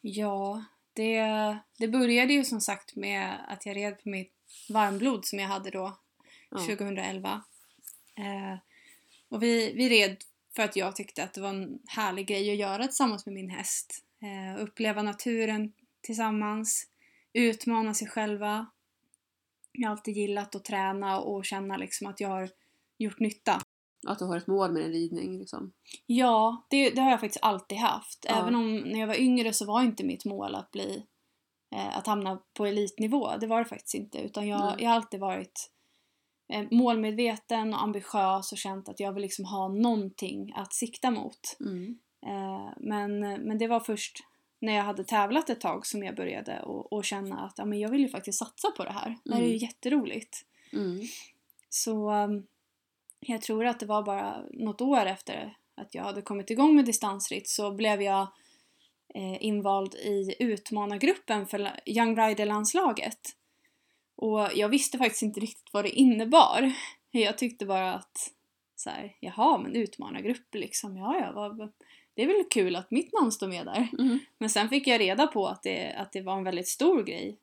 Ja, 0.00 0.64
det, 0.92 1.18
det 1.78 1.88
började 1.88 2.32
ju 2.32 2.44
som 2.44 2.60
sagt 2.60 2.96
med 2.96 3.36
att 3.48 3.66
jag 3.66 3.76
red 3.76 4.02
på 4.02 4.08
mitt 4.08 4.32
varmblod 4.68 5.24
som 5.24 5.38
jag 5.38 5.48
hade 5.48 5.70
då 5.70 5.98
Ja. 6.50 6.58
2011. 6.58 7.42
Eh, 8.18 8.58
och 9.36 9.42
vi, 9.42 9.72
vi 9.72 9.88
red 9.88 10.16
för 10.54 10.62
att 10.62 10.76
jag 10.76 10.96
tyckte 10.96 11.24
att 11.24 11.34
det 11.34 11.40
var 11.40 11.48
en 11.48 11.78
härlig 11.86 12.26
grej 12.26 12.50
att 12.50 12.56
göra 12.56 12.84
tillsammans 12.84 13.26
med 13.26 13.34
min 13.34 13.50
häst. 13.50 14.04
Eh, 14.22 14.62
uppleva 14.62 15.02
naturen 15.02 15.72
tillsammans, 16.00 16.86
utmana 17.32 17.94
sig 17.94 18.08
själva. 18.08 18.66
Jag 19.72 19.88
har 19.88 19.92
alltid 19.92 20.16
gillat 20.16 20.54
att 20.54 20.64
träna 20.64 21.20
och 21.20 21.44
känna 21.44 21.76
liksom 21.76 22.06
att 22.06 22.20
jag 22.20 22.28
har 22.28 22.50
gjort 22.98 23.20
nytta. 23.20 23.60
Att 24.06 24.18
du 24.18 24.24
har 24.24 24.36
ett 24.36 24.46
mål 24.46 24.72
med 24.72 24.82
din 24.82 24.92
ridning 24.92 25.38
liksom. 25.38 25.72
Ja, 26.06 26.66
det, 26.70 26.90
det 26.90 27.00
har 27.00 27.10
jag 27.10 27.20
faktiskt 27.20 27.44
alltid 27.44 27.78
haft. 27.78 28.26
Ja. 28.28 28.40
Även 28.40 28.54
om 28.54 28.76
när 28.76 29.00
jag 29.00 29.06
var 29.06 29.20
yngre 29.20 29.52
så 29.52 29.66
var 29.66 29.82
inte 29.82 30.04
mitt 30.04 30.24
mål 30.24 30.54
att 30.54 30.70
bli 30.70 31.06
eh, 31.74 31.98
att 31.98 32.06
hamna 32.06 32.42
på 32.54 32.66
elitnivå. 32.66 33.36
Det 33.40 33.46
var 33.46 33.58
det 33.58 33.68
faktiskt 33.68 33.94
inte. 33.94 34.18
Utan 34.18 34.48
jag, 34.48 34.80
jag 34.80 34.88
har 34.88 34.96
alltid 34.96 35.20
varit 35.20 35.70
målmedveten 36.70 37.74
och 37.74 37.82
ambitiös 37.82 38.52
och 38.52 38.58
känt 38.58 38.88
att 38.88 39.00
jag 39.00 39.12
vill 39.12 39.22
liksom 39.22 39.44
ha 39.44 39.68
någonting 39.68 40.52
att 40.56 40.72
sikta 40.74 41.10
mot. 41.10 41.56
Mm. 41.60 41.98
Eh, 42.26 42.68
men, 42.76 43.20
men 43.20 43.58
det 43.58 43.66
var 43.66 43.80
först 43.80 44.18
när 44.60 44.76
jag 44.76 44.84
hade 44.84 45.04
tävlat 45.04 45.50
ett 45.50 45.60
tag 45.60 45.86
som 45.86 46.02
jag 46.02 46.16
började 46.16 46.62
och, 46.62 46.92
och 46.92 47.04
känna 47.04 47.40
att 47.40 47.54
ja, 47.58 47.64
men 47.64 47.78
jag 47.78 47.88
vill 47.90 48.00
ju 48.00 48.08
faktiskt 48.08 48.38
satsa 48.38 48.70
på 48.70 48.84
det 48.84 48.92
här. 48.92 49.18
Det 49.24 49.34
här 49.34 49.40
är 49.40 49.46
ju 49.46 49.50
Mm. 49.50 49.58
jätteroligt. 49.62 50.44
Mm. 50.72 51.00
Så 51.68 52.10
um, 52.10 52.46
jag 53.20 53.42
tror 53.42 53.66
att 53.66 53.80
det 53.80 53.86
var 53.86 54.02
bara 54.02 54.42
något 54.50 54.80
år 54.80 55.06
efter 55.06 55.56
att 55.74 55.94
jag 55.94 56.02
hade 56.02 56.22
kommit 56.22 56.50
igång 56.50 56.76
med 56.76 56.84
distansritt 56.84 57.48
så 57.48 57.72
blev 57.72 58.02
jag 58.02 58.22
eh, 59.14 59.44
invald 59.44 59.94
i 59.94 60.34
utmanargruppen 60.38 61.46
för 61.46 61.70
Young 61.86 62.16
Rider-landslaget. 62.16 63.20
Och 64.16 64.48
jag 64.54 64.68
visste 64.68 64.98
faktiskt 64.98 65.22
inte 65.22 65.40
riktigt 65.40 65.72
vad 65.72 65.84
det 65.84 65.90
innebar. 65.90 66.72
Jag 67.10 67.38
tyckte 67.38 67.66
bara 67.66 67.94
att 67.94 68.32
så 68.76 68.90
här, 68.90 69.16
jaha, 69.20 69.58
men 69.58 69.76
utmanargrupp 69.76 70.54
liksom, 70.54 70.96
ja, 70.96 71.18
ja, 71.20 71.32
vad, 71.32 71.72
det 72.14 72.22
är 72.22 72.26
väl 72.26 72.44
kul 72.50 72.76
att 72.76 72.90
mitt 72.90 73.12
namn 73.12 73.32
står 73.32 73.48
med 73.48 73.66
där. 73.66 73.88
Mm. 73.98 74.18
Men 74.38 74.50
sen 74.50 74.68
fick 74.68 74.86
jag 74.86 75.00
reda 75.00 75.26
på 75.26 75.46
att 75.46 75.62
det, 75.62 75.92
att 75.92 76.12
det 76.12 76.22
var 76.22 76.36
en 76.36 76.44
väldigt 76.44 76.68
stor 76.68 77.02
grej. 77.02 77.38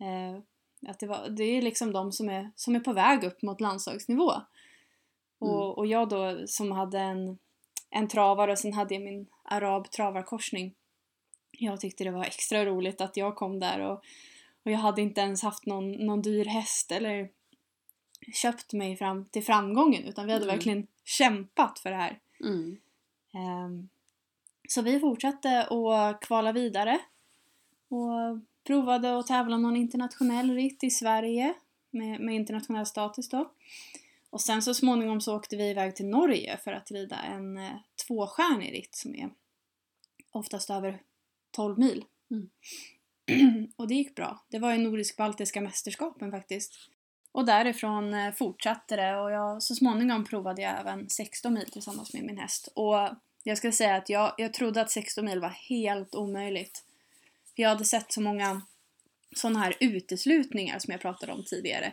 Eh, 0.00 0.42
att 0.90 0.98
det, 0.98 1.06
var, 1.06 1.28
det 1.28 1.44
är 1.44 1.62
liksom 1.62 1.92
de 1.92 2.12
som 2.12 2.28
är, 2.28 2.50
som 2.56 2.74
är 2.74 2.80
på 2.80 2.92
väg 2.92 3.24
upp 3.24 3.42
mot 3.42 3.60
landslagsnivå. 3.60 4.32
Och, 5.38 5.78
och 5.78 5.86
jag 5.86 6.08
då 6.08 6.46
som 6.46 6.72
hade 6.72 6.98
en, 6.98 7.38
en 7.90 8.08
travare 8.08 8.52
och 8.52 8.58
sen 8.58 8.72
hade 8.72 8.94
jag 8.94 9.02
min 9.02 9.26
arab 9.44 9.90
travarkorsning. 9.90 10.74
Jag 11.50 11.80
tyckte 11.80 12.04
det 12.04 12.10
var 12.10 12.24
extra 12.24 12.64
roligt 12.64 13.00
att 13.00 13.16
jag 13.16 13.36
kom 13.36 13.60
där 13.60 13.80
och, 13.80 14.04
och 14.64 14.70
jag 14.70 14.78
hade 14.78 15.02
inte 15.02 15.20
ens 15.20 15.42
haft 15.42 15.66
någon, 15.66 15.92
någon 15.92 16.22
dyr 16.22 16.44
häst 16.44 16.92
eller 16.92 17.28
köpt 18.34 18.72
mig 18.72 18.96
fram 18.96 19.24
till 19.24 19.44
framgången 19.44 20.04
utan 20.04 20.26
vi 20.26 20.32
hade 20.32 20.44
Mm. 20.44 20.56
verkligen 20.56 20.86
kämpat 21.04 21.78
för 21.78 21.90
det 21.90 21.96
här. 21.96 22.18
Mm. 22.40 22.76
Ehm, 23.34 23.88
Så 24.68 24.82
vi 24.82 25.00
fortsatte 25.00 25.64
att 25.64 26.20
kvala 26.20 26.52
vidare 26.52 27.00
och 27.88 28.38
provade 28.64 29.18
att 29.18 29.26
tävla 29.26 29.56
någon 29.56 29.76
internationell 29.76 30.50
ritt 30.54 30.84
i 30.84 30.90
Sverige 30.90 31.54
med, 31.90 32.20
med 32.20 32.34
internationell 32.34 32.86
status 32.86 33.28
då. 33.28 33.50
Och 34.30 34.40
sen 34.40 34.62
så 34.62 34.74
småningom 34.74 35.20
så 35.20 35.36
åkte 35.36 35.56
vi 35.56 35.70
iväg 35.70 35.96
till 35.96 36.06
Norge 36.06 36.58
för 36.64 36.72
att 36.72 36.90
rida 36.90 37.16
en 37.16 37.56
eh, 37.56 37.70
tvåstjärnig 38.06 38.72
ritt 38.72 38.94
som 38.94 39.14
är 39.14 39.30
oftast 40.30 40.70
över 40.70 41.02
12 41.50 41.78
mil. 41.78 42.04
Mm. 42.30 42.50
och 43.76 43.88
det 43.88 43.94
gick 43.94 44.14
bra. 44.14 44.44
Det 44.48 44.58
var 44.58 44.72
ju 44.72 44.78
Nordisk-Baltiska 44.78 45.60
mästerskapen 45.60 46.30
faktiskt. 46.30 46.90
Och 47.32 47.44
därifrån 47.44 48.14
eh, 48.14 48.32
fortsatte 48.32 48.96
det 48.96 49.16
och 49.16 49.30
jag, 49.30 49.62
så 49.62 49.74
småningom 49.74 50.24
provade 50.24 50.62
jag 50.62 50.80
även 50.80 51.10
16 51.10 51.54
mil 51.54 51.70
tillsammans 51.70 52.12
med 52.12 52.24
min 52.24 52.38
häst. 52.38 52.68
Och 52.74 53.08
jag 53.42 53.58
ska 53.58 53.72
säga 53.72 53.96
att 53.96 54.08
jag, 54.08 54.34
jag 54.38 54.52
trodde 54.52 54.80
att 54.80 54.90
16 54.90 55.24
mil 55.24 55.40
var 55.40 55.48
helt 55.48 56.14
omöjligt. 56.14 56.84
För 57.56 57.62
jag 57.62 57.68
hade 57.68 57.84
sett 57.84 58.12
så 58.12 58.20
många 58.20 58.62
sådana 59.36 59.60
här 59.60 59.74
uteslutningar 59.80 60.78
som 60.78 60.92
jag 60.92 61.00
pratade 61.00 61.32
om 61.32 61.44
tidigare. 61.44 61.92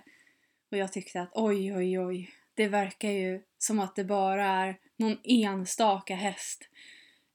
Och 0.72 0.78
jag 0.78 0.94
tyckte 0.94 1.22
att 1.22 1.32
oj, 1.34 1.76
oj, 1.76 2.00
oj. 2.00 2.32
Det 2.54 2.68
verkar 2.68 3.10
ju 3.10 3.42
som 3.58 3.80
att 3.80 3.96
det 3.96 4.04
bara 4.04 4.46
är 4.46 4.78
någon 4.98 5.18
enstaka 5.24 6.16
häst. 6.16 6.70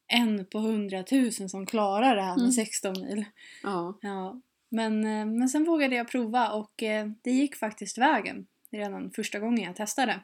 En 0.09 0.47
på 0.47 0.59
hundratusen 0.59 1.49
som 1.49 1.67
klarar 1.67 2.17
det 2.17 2.23
här 2.23 2.35
med 2.37 2.39
Mm. 2.39 2.53
16 2.53 2.93
mil. 2.93 3.25
Ja. 3.63 3.99
Ja, 4.03 4.41
men, 4.69 5.05
eh, 5.05 5.27
men 5.27 5.49
sen 5.49 5.65
vågade 5.65 5.97
jag 5.97 6.09
prova 6.09 6.53
och 6.53 6.83
eh, 6.83 7.07
det 7.23 7.31
gick 7.31 7.57
faktiskt 7.57 7.99
vägen 7.99 8.47
redan 8.71 9.11
första 9.11 9.39
gången 9.39 9.65
jag 9.65 9.77
testade. 9.77 10.21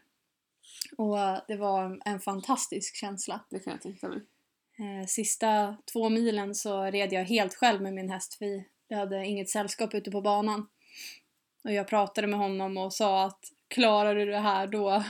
Och 0.97 1.17
det 1.49 1.57
var 1.57 2.01
en 2.05 2.21
fantastisk 2.21 2.97
känsla. 2.97 3.41
Det 3.51 3.59
kan 3.59 3.71
jag 3.73 3.81
tänka 3.83 4.09
mig. 4.09 4.19
Eh, 4.79 5.07
Sista 5.07 5.77
två 5.93 6.09
milen 6.09 6.55
så 6.55 6.83
red 6.83 7.13
jag 7.13 7.25
helt 7.25 7.55
själv 7.55 7.83
med 7.83 7.95
min 7.95 8.11
häst 8.11 8.37
vi 8.41 8.67
hade 8.95 9.27
inget 9.27 9.51
sällskap 9.51 9.95
ute 9.95 10.11
på 10.11 10.21
banan. 10.21 10.67
Och 11.65 11.73
jag 11.73 11.89
pratade 11.89 12.27
med 12.27 12.39
honom 12.39 12.77
och 12.77 12.93
sa 12.93 13.25
att 13.25 13.41
klarar 13.69 14.15
du 14.15 14.27
det 14.27 14.39
här 14.39 14.67
då 14.67 15.05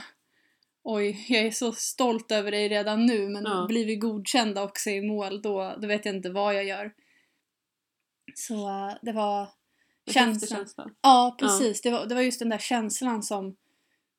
Oj, 0.83 1.25
jag 1.29 1.45
är 1.45 1.51
så 1.51 1.71
stolt 1.71 2.31
över 2.31 2.51
dig 2.51 2.69
redan 2.69 3.05
nu 3.05 3.29
men 3.29 3.43
Ja. 3.43 3.65
blir 3.67 3.85
vi 3.85 3.95
godkända 3.95 4.63
också 4.63 4.89
i 4.89 5.01
mål 5.01 5.41
då, 5.41 5.75
då 5.81 5.87
vet 5.87 6.05
jag 6.05 6.15
inte 6.15 6.29
vad 6.29 6.55
jag 6.55 6.65
gör. 6.65 6.93
Så 8.35 8.69
eh, 8.69 8.93
det 9.01 9.11
var 9.11 9.47
känslan. 10.11 10.57
känsla. 10.59 10.89
Ja, 11.01 11.35
precis. 11.39 11.81
Det, 11.81 11.91
var, 11.91 12.05
det 12.05 12.15
var 12.15 12.21
just 12.21 12.39
den 12.39 12.49
där 12.49 12.57
känslan 12.57 13.23
som 13.23 13.55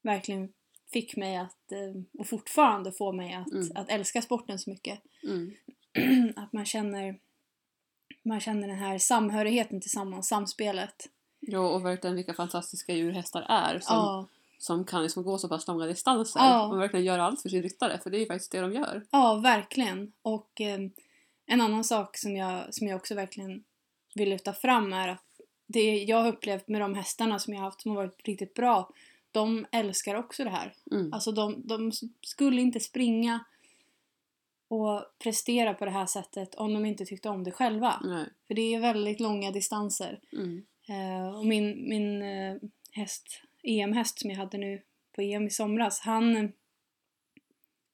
verkligen 0.03 0.53
fick 0.93 1.17
mig 1.17 1.37
att, 1.37 1.73
eh, 1.73 2.03
och 2.21 2.27
fortfarande 2.29 2.93
får 2.93 3.13
mig 3.13 3.35
att, 3.35 3.53
Mm. 3.53 3.69
att 3.75 3.91
älska 3.91 4.23
sporten 4.23 4.59
så 4.59 4.71
mycket. 4.71 5.01
Mm. 5.23 5.55
att 6.37 6.53
man 6.53 6.65
känner, 6.65 7.19
man 8.23 8.41
känner 8.41 8.69
den 8.69 8.79
här 8.79 8.99
samhörigheten 8.99 9.81
tillsammans, 9.81 10.29
samspelet. 10.29 11.09
Ja, 11.41 11.69
och 11.69 11.85
verkligen 11.85 12.17
vilka 12.17 12.35
fantastiska 12.35 12.93
djur 12.95 13.13
hästar 13.13 13.43
är 13.49 13.79
som, 13.79 13.97
Ja, 13.97 14.29
som 14.65 14.85
kan 14.85 15.03
liksom 15.03 15.23
gå 15.23 15.39
så 15.39 15.49
pass 15.49 15.67
långa 15.69 15.87
distanser 15.87 16.41
Ja. 16.41 16.67
och 16.67 16.81
verkligen 16.81 17.05
göra 17.07 17.23
allt 17.23 17.43
för 17.43 17.49
sin 17.49 17.63
ryttare, 17.63 17.99
för 18.03 18.11
det 18.11 18.17
är 18.17 18.21
ju 18.21 18.27
faktiskt 18.27 18.53
det 18.53 18.61
de 18.61 18.73
gör. 18.73 19.07
ja, 19.11 19.35
verkligen. 19.35 20.13
Och 20.23 20.61
eh, 20.61 20.81
en 21.47 21.61
annan 21.61 21.85
sak 21.85 22.17
som 22.17 22.37
jag, 22.37 22.75
som 22.75 22.87
jag 22.87 22.97
också 22.97 23.15
verkligen 23.15 23.65
vill 24.15 24.29
lyfta 24.29 24.53
fram 24.53 24.93
är 24.93 25.09
att 25.09 25.25
det 25.67 26.03
jag 26.05 26.17
har 26.23 26.29
upplevt 26.29 26.69
med 26.69 26.81
de 26.81 26.95
hästarna 26.95 27.39
som 27.39 27.53
jag 27.55 27.61
har 27.61 27.65
haft 27.65 27.81
som 27.81 27.91
har 27.91 27.97
varit 27.97 28.21
riktigt 28.29 28.55
bra, 28.55 28.91
de 29.33 29.67
älskar 29.73 30.15
också 30.15 30.45
det 30.45 30.51
här. 30.51 30.75
Mm. 30.91 31.13
Alltså 31.13 31.33
de, 31.33 31.63
de 31.67 31.93
skulle 32.21 32.61
inte 32.61 32.81
springa 32.81 33.45
och 34.69 35.03
prestera 35.19 35.75
på 35.75 35.85
det 35.85 35.91
här 35.91 36.07
sättet 36.07 36.55
om 36.55 36.75
de 36.75 36.85
inte 36.85 37.05
tyckte 37.05 37.29
om 37.29 37.45
det 37.45 37.51
själva. 37.51 38.01
Nej. 38.05 38.27
För 38.47 38.55
det 38.55 38.75
är 38.75 38.81
väldigt 38.81 39.21
långa 39.21 39.51
distanser. 39.51 40.21
Mm. 40.33 40.65
Eh, 40.89 41.37
och 41.39 41.47
min, 41.47 41.89
min 41.89 42.23
eh, 42.23 42.57
häst, 42.93 43.41
EM-häst 43.65 44.19
som 44.19 44.31
jag 44.31 44.37
hade 44.37 44.59
nu 44.59 44.83
på 45.15 45.21
EM 45.23 45.47
i 45.47 45.51
somras, 45.51 46.01
han, 46.01 46.53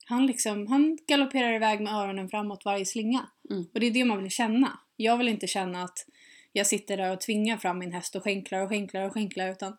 han, 0.07 0.27
liksom, 0.27 0.67
han 0.67 0.99
galopperar 1.07 1.53
iväg 1.53 1.81
med 1.81 1.95
öronen 1.95 2.29
framåt 2.29 2.65
varje 2.65 2.85
slinga. 2.87 3.27
Mm. 3.51 3.65
Och 3.75 3.81
det 3.81 3.87
är 3.87 3.91
det 3.91 4.05
man 4.05 4.23
vill 4.23 4.31
känna. 4.31 4.79
Jag 4.97 5.17
vill 5.19 5.29
inte 5.29 5.47
känna 5.47 5.83
att 5.83 6.07
jag 6.53 6.67
sitter 6.67 6.97
där 6.97 7.13
och 7.13 7.21
tvingar 7.21 7.57
fram 7.57 7.79
min 7.79 7.93
häst 7.93 8.17
och 8.17 8.23
skänklar 8.25 8.61
och 8.63 8.69
skänklar 8.69 9.07
och 9.07 9.13
skänklar 9.13 9.49
utan 9.51 9.77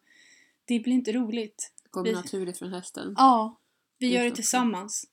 det 0.65 0.79
blir 0.79 0.93
inte 0.93 1.11
roligt. 1.11 1.73
Det 1.83 1.89
kommer 1.89 2.09
Vi- 2.09 2.15
naturligt 2.15 2.59
från 2.59 2.73
hästen. 2.73 3.13
Ja, 3.17 3.57
vi 3.97 4.05
Just 4.07 4.15
gör 4.17 4.23
det 4.29 4.35
tillsammans. 4.35 5.07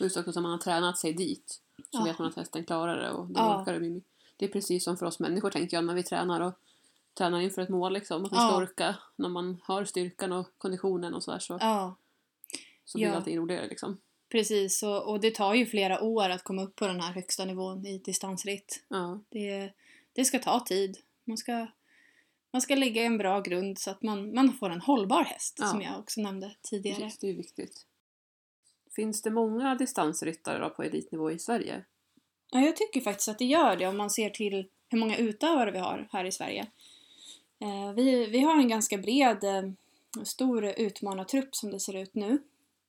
Just 0.00 0.16
också 0.16 0.32
som 0.32 0.42
man 0.42 0.52
har 0.52 0.58
tränat 0.58 0.98
sig 0.98 1.12
dit 1.12 1.60
så 1.90 1.98
Ja. 2.00 2.04
vet 2.04 2.18
man 2.18 2.28
att 2.28 2.36
hästen 2.36 2.64
klarar 2.64 3.02
det 3.02 3.10
och 3.10 3.26
då 3.26 3.40
Ja. 3.40 3.60
orkar 3.62 3.80
det. 3.80 4.00
Det 4.36 4.44
är 4.44 4.48
precis 4.48 4.84
som 4.84 4.96
för 4.96 5.06
oss 5.06 5.20
människor 5.20 5.50
tänker 5.50 5.76
jag 5.76 5.84
när 5.84 5.94
vi 5.94 6.02
tränar 6.02 6.40
och 6.40 6.54
tränar 7.18 7.40
inför 7.40 7.62
ett 7.62 7.68
mål 7.68 7.92
liksom. 7.92 8.24
Att 8.24 8.30
man 8.32 8.40
ska 8.40 8.48
Ja. 8.50 8.56
orka 8.56 8.96
när 9.16 9.28
man 9.28 9.60
har 9.62 9.84
styrkan 9.84 10.32
och 10.32 10.46
konditionen 10.58 11.14
och 11.14 11.22
sådär 11.24 11.38
så, 11.38 11.58
Ja, 11.60 11.96
så 12.84 12.98
blir 12.98 13.08
Ja. 13.08 13.14
allting 13.14 13.38
roligare 13.38 13.68
liksom. 13.68 14.00
precis. 14.32 14.82
Och, 14.82 15.08
och 15.10 15.20
det 15.20 15.34
tar 15.34 15.54
ju 15.54 15.66
flera 15.66 16.00
år 16.02 16.30
att 16.30 16.44
komma 16.44 16.62
upp 16.62 16.76
på 16.76 16.86
den 16.86 17.00
här 17.00 17.12
högsta 17.12 17.44
nivån 17.44 17.86
i 17.86 17.98
distansritt. 17.98 18.84
Ja. 18.88 19.20
Det, 19.30 19.72
det 20.12 20.24
ska 20.24 20.38
ta 20.38 20.60
tid. 20.60 20.96
Man 21.24 21.36
ska, 21.36 21.66
man 22.52 22.62
ska 22.62 22.74
lägga 22.74 23.02
en 23.02 23.18
bra 23.18 23.40
grund 23.40 23.78
så 23.78 23.90
att 23.90 24.02
man, 24.02 24.34
man 24.34 24.52
får 24.52 24.70
en 24.70 24.80
hållbar 24.80 25.24
häst, 25.24 25.56
Ja. 25.60 25.66
som 25.66 25.82
jag 25.82 25.98
också 25.98 26.20
nämnde 26.20 26.56
tidigare. 26.62 27.00
Precis, 27.00 27.18
det 27.18 27.30
är 27.30 27.34
viktigt. 27.34 27.86
Finns 28.96 29.22
det 29.22 29.30
många 29.30 29.74
distansryttare 29.74 30.58
då 30.58 30.70
på 30.70 30.82
elitnivå 30.82 31.30
i 31.30 31.38
Sverige? 31.38 31.84
Ja, 32.50 32.60
jag 32.60 32.76
tycker 32.76 33.00
faktiskt 33.00 33.28
att 33.28 33.38
det 33.38 33.44
gör 33.44 33.76
det 33.76 33.86
om 33.86 33.96
man 33.96 34.10
ser 34.10 34.30
till 34.30 34.68
hur 34.88 34.98
många 34.98 35.16
utövare 35.16 35.70
vi 35.70 35.78
har 35.78 36.08
här 36.12 36.24
i 36.24 36.32
Sverige. 36.32 36.66
Eh, 37.64 37.92
vi, 37.92 38.26
vi 38.26 38.40
har 38.40 38.56
en 38.56 38.68
ganska 38.68 38.98
bred, 38.98 39.44
eh, 39.44 39.62
stor 40.24 40.64
utmanartrupp 40.64 41.54
som 41.54 41.70
det 41.70 41.80
ser 41.80 41.96
ut 41.96 42.14
nu. 42.14 42.42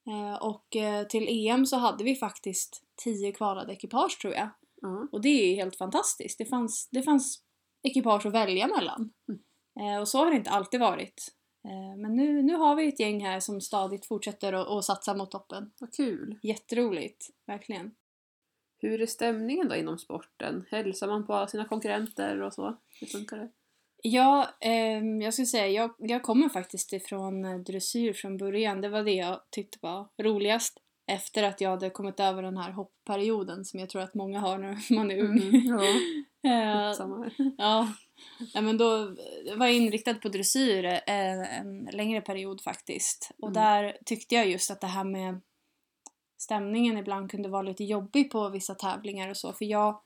Eh, 0.07 0.43
och 0.43 0.75
till 1.09 1.47
EM 1.47 1.65
så 1.65 1.77
hade 1.77 2.03
vi 2.03 2.15
faktiskt 2.15 2.83
tio 2.95 3.31
kvalade 3.31 3.73
ekipage 3.73 4.19
tror 4.21 4.33
jag. 4.33 4.49
Ja. 4.81 5.07
Och 5.11 5.21
det 5.21 5.29
är 5.29 5.55
helt 5.55 5.75
fantastiskt. 5.75 6.37
Det 6.37 6.45
fanns, 6.45 6.89
det 6.91 7.03
fanns 7.03 7.41
ekipage 7.83 8.25
att 8.25 8.33
välja 8.33 8.67
mellan. 8.67 9.11
Mm. 9.27 10.01
Och 10.01 10.07
så 10.07 10.17
har 10.17 10.31
det 10.31 10.37
inte 10.37 10.49
alltid 10.49 10.79
varit. 10.79 11.31
Men 11.97 12.15
nu, 12.15 12.41
nu 12.41 12.55
har 12.55 12.75
vi 12.75 12.87
ett 12.87 12.99
gäng 12.99 13.25
här 13.25 13.39
som 13.39 13.61
stadigt 13.61 14.05
fortsätter 14.05 14.53
att 14.53 14.67
att 14.67 14.85
satsa 14.85 15.15
mot 15.15 15.31
toppen. 15.31 15.71
Vad 15.79 15.93
kul! 15.93 16.39
Jätteroligt, 16.43 17.29
verkligen. 17.45 17.95
Hur 18.77 19.01
är 19.01 19.05
stämningen 19.05 19.67
då 19.67 19.75
inom 19.75 19.97
sporten? 19.97 20.65
Hälsar 20.71 21.07
man 21.07 21.27
på 21.27 21.47
sina 21.47 21.65
konkurrenter 21.65 22.41
och 22.41 22.53
så? 22.53 22.77
Hur 22.99 23.07
funkar 23.07 23.37
det? 23.37 23.49
Ja, 24.07 24.49
ehm, 24.61 25.21
jag 25.21 25.33
skulle 25.33 25.45
säga, 25.45 25.67
jag, 25.67 25.91
jag 25.97 26.23
kommer 26.23 26.49
faktiskt 26.49 26.93
ifrån 26.93 27.45
eh, 27.45 27.57
dressyr 27.57 28.13
från 28.13 28.37
början. 28.37 28.81
Det 28.81 28.89
var 28.89 29.03
det 29.03 29.11
jag 29.11 29.41
tyckte 29.51 29.77
var 29.81 30.07
roligast. 30.21 30.77
Efter 31.11 31.43
att 31.43 31.61
jag 31.61 31.69
hade 31.69 31.89
kommit 31.89 32.19
över 32.19 32.43
den 32.43 32.57
här 32.57 32.71
hoppperioden 32.71 33.65
som 33.65 33.79
jag 33.79 33.89
tror 33.89 34.01
att 34.01 34.13
många 34.13 34.39
har 34.39 34.57
när 34.57 34.93
man 34.95 35.11
är 35.11 35.17
ung. 35.23 35.35
Mhm, 35.35 35.61
ja, 35.67 35.81
Eh. 36.49 36.93
Ja, 37.57 37.87
ja 38.53 38.61
men 38.61 38.77
då 38.77 39.15
var 39.55 39.65
jag 39.65 39.73
inriktad 39.75 40.13
på 40.13 40.29
dressyr 40.29 40.85
eh, 40.85 41.59
en 41.59 41.85
längre 41.91 42.21
period 42.21 42.61
faktiskt. 42.61 43.31
Och 43.41 43.49
Mm. 43.49 43.53
där 43.63 43.97
tyckte 44.05 44.35
jag 44.35 44.47
just 44.49 44.71
att 44.71 44.81
det 44.81 44.87
här 44.87 45.03
med 45.03 45.41
stämningen 46.37 46.97
ibland 46.97 47.31
kunde 47.31 47.49
vara 47.49 47.61
lite 47.61 47.83
jobbig 47.83 48.31
på 48.31 48.49
vissa 48.49 48.75
tävlingar 48.75 49.29
och 49.29 49.37
så. 49.37 49.53
För 49.53 49.65
jag, 49.65 50.01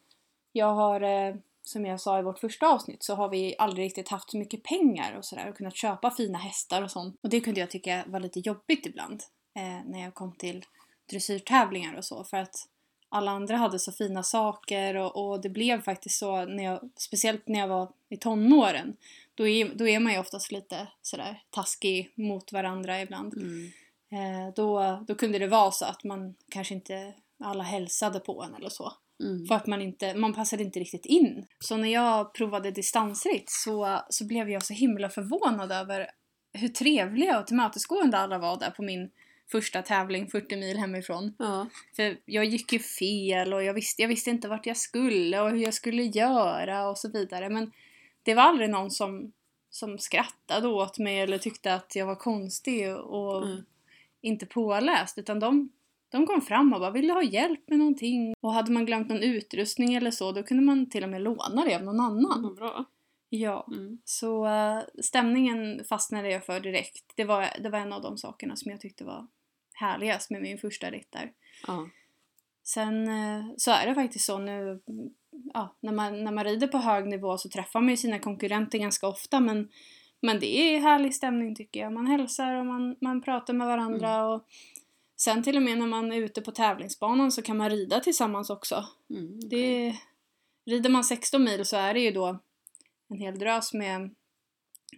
jag 0.51 0.73
har, 0.73 1.01
eh, 1.01 1.35
som 1.69 1.86
jag 1.86 2.01
sa 2.01 2.19
i 2.19 2.21
vårt 2.21 2.39
första 2.39 2.67
avsnitt, 2.67 3.03
så 3.03 3.15
har 3.15 3.29
vi 3.29 3.55
aldrig 3.58 3.86
riktigt 3.86 4.10
haft 4.10 4.32
så 4.32 4.38
mycket 4.38 4.63
pengar 4.63 5.17
och 5.17 5.25
sådär 5.25 5.49
och 5.49 5.58
kunnat 5.58 5.75
köpa 5.75 6.12
fina 6.12 6.38
hästar 6.38 6.82
och 6.82 6.91
sånt. 6.91 7.19
Och 7.21 7.29
det 7.29 7.41
kunde 7.41 7.60
jag 7.60 7.69
tycka 7.69 8.03
var 8.08 8.19
lite 8.19 8.39
jobbigt 8.39 8.86
ibland 8.86 9.23
eh, 9.55 9.86
när 9.86 10.03
jag 10.03 10.13
kom 10.13 10.32
till 10.32 10.65
dressyrtävlingar 11.10 11.93
och 11.93 12.05
så. 12.05 12.23
För 12.23 12.38
att 12.38 12.67
alla 13.10 13.32
andra 13.32 13.58
hade 13.58 13.79
så 13.79 13.91
fina 13.91 14.23
saker 14.23 14.95
och, 14.95 15.29
och 15.29 15.41
det 15.41 15.49
blev 15.49 15.82
faktiskt 15.82 16.19
så, 16.19 16.45
när 16.45 16.63
jag, 16.63 16.89
speciellt 16.95 17.47
när 17.47 17.60
jag 17.60 17.67
var 17.67 17.91
i 18.10 18.17
tonåren, 18.17 18.97
då 19.36 19.47
är, 19.47 19.73
då 19.75 19.88
är 19.88 19.99
man 19.99 20.13
ju 20.13 20.19
oftast 20.19 20.51
lite 20.51 20.88
sådär 21.01 21.43
taskig 21.49 22.12
mot 22.15 22.51
varandra 22.51 23.01
ibland. 23.01 23.34
Mm. 23.34 23.71
Eh, 24.12 24.53
då, 24.53 24.99
då 25.08 25.15
kunde 25.15 25.39
det 25.39 25.47
vara 25.47 25.71
så 25.71 25.86
att 25.86 26.03
man 26.03 26.36
kanske 26.49 26.73
inte 26.73 27.13
alla 27.39 27.63
hälsade 27.63 28.19
på 28.19 28.43
en 28.43 28.55
eller 28.55 28.69
så. 28.69 28.93
Mm. 29.23 29.45
För 29.47 29.55
att 29.55 29.67
man 29.67 29.82
inte, 29.82 30.13
man 30.13 30.34
passade 30.34 30.63
inte 30.63 30.79
riktigt 30.79 31.05
in. 31.05 31.45
Så 31.60 31.77
när 31.77 31.89
jag 31.89 32.34
provade 32.34 32.71
distansritt 32.71 33.49
så, 33.49 34.01
så 34.10 34.25
blev 34.27 34.49
jag 34.49 34.63
så 34.65 34.73
himla 34.73 35.10
förvånad 35.10 35.71
över 35.71 36.08
hur 36.53 36.67
trevliga 36.69 37.39
och 37.39 37.47
tillmötesgående 37.47 38.17
alla 38.17 38.38
var 38.38 38.60
där 38.60 38.71
på 38.71 38.84
min 38.84 39.10
första 39.51 39.82
tävling 39.82 40.27
40 40.27 40.55
mil 40.58 40.77
hemifrån. 40.77 41.36
Ja, 41.39 41.67
För 41.95 42.17
jag 42.25 42.45
gick 42.45 42.73
ju 42.73 42.79
fel 42.79 43.53
och 43.53 43.63
jag 43.63 43.73
visste, 43.73 44.01
jag 44.01 44.10
visste 44.10 44.29
inte 44.29 44.47
vart 44.47 44.65
jag 44.65 44.77
skulle 44.77 45.39
och 45.41 45.49
hur 45.49 45.58
jag 45.58 45.73
skulle 45.73 46.03
göra 46.03 46.89
och 46.89 46.97
så 46.97 47.12
vidare. 47.12 47.49
Men 47.49 47.71
det 48.23 48.36
var 48.36 48.43
aldrig 48.43 48.69
någon 48.69 48.91
som, 48.91 49.32
som 49.69 49.97
skrattade 49.97 50.67
åt 50.67 50.99
mig 50.99 51.19
eller 51.19 51.38
tyckte 51.38 51.73
att 51.73 51.95
jag 51.95 52.05
var 52.05 52.15
konstig 52.15 52.95
och 52.95 53.43
Mm. 53.47 53.65
inte 54.21 54.45
påläst. 54.45 55.17
Utan 55.17 55.39
de, 55.39 55.69
de 56.12 56.26
kom 56.26 56.41
fram 56.41 56.74
och 56.74 56.80
bara 56.80 56.91
ville 56.91 57.13
ha 57.13 57.24
hjälp 57.24 57.69
med 57.69 57.80
någonting. 57.80 58.34
Och 58.41 58.54
hade 58.54 58.72
man 58.72 58.86
glömt 58.86 59.10
någon 59.10 59.24
utrustning 59.24 59.93
eller 59.93 60.12
så 60.12 60.32
då 60.32 60.43
kunde 60.43 60.63
man 60.63 60.89
till 60.89 61.04
och 61.04 61.10
med 61.10 61.22
låna 61.22 61.65
det 61.65 61.76
av 61.76 61.84
någon 61.84 62.00
annan. 62.00 62.43
vad 62.43 62.56
bra. 62.56 62.86
Ja. 63.30 63.67
Mm. 63.72 63.98
Så 64.06 64.45
eh, 64.48 64.80
stämningen 65.02 65.84
fastnade 65.89 66.32
jag 66.32 66.45
för 66.45 66.60
direkt. 66.60 67.13
Det 67.15 67.24
var, 67.24 67.48
det 67.63 67.69
var 67.69 67.80
en 67.80 67.93
av 67.93 68.02
de 68.02 68.17
sakerna 68.17 68.56
som 68.56 68.72
jag 68.72 68.82
tyckte 68.82 69.04
var 69.04 69.28
härligast 69.74 70.30
med 70.32 70.41
min 70.41 70.58
första 70.58 70.91
ritt 70.91 71.12
där. 71.12 71.32
Ja. 71.67 71.89
Sen 72.63 73.08
eh, 73.08 73.45
så 73.58 73.72
är 73.72 73.86
det 73.86 73.95
faktiskt 73.95 74.26
så 74.26 74.38
nu 74.38 74.80
ja, 75.54 75.76
när, 75.80 75.93
man, 75.93 76.24
när 76.24 76.32
man 76.32 76.43
rider 76.43 76.67
på 76.67 76.78
hög 76.78 77.08
nivå 77.08 77.38
så 77.38 77.50
träffar 77.50 77.82
man 77.82 77.89
ju 77.89 77.98
sina 77.98 78.19
konkurrenter 78.19 78.78
ganska 78.80 79.08
ofta 79.08 79.39
men, 79.39 79.69
men 80.22 80.39
det 80.39 80.58
är 80.58 80.80
härlig 80.80 81.15
stämning 81.15 81.56
tycker 81.56 81.80
jag. 81.80 81.93
Man 81.93 82.08
hälsar 82.08 82.56
och 82.56 82.65
man, 82.65 82.95
man 83.02 83.22
pratar 83.22 83.54
med 83.54 83.67
varandra 83.67 84.15
Mm. 84.15 84.28
och 84.32 84.45
sen 85.21 85.43
till 85.43 85.58
och 85.58 85.63
med 85.63 85.77
när 85.77 85.88
man 85.88 86.12
är 86.12 86.17
ute 86.17 86.41
på 86.41 86.51
tävlingsbanan 86.51 87.32
så 87.32 87.41
kan 87.41 87.58
man 87.58 87.69
rida 87.69 87.99
tillsammans 87.99 88.49
också. 88.49 88.88
Mm, 89.10 89.39
okej. 89.45 89.49
Det, 89.49 89.95
rider 90.71 90.89
man 90.89 91.03
16 91.03 91.43
mil 91.43 91.65
så 91.65 91.77
är 91.77 91.93
det 91.93 91.99
ju 91.99 92.12
då 92.12 92.39
en 93.10 93.17
hel 93.17 93.39
drös 93.39 93.73
med 93.73 94.15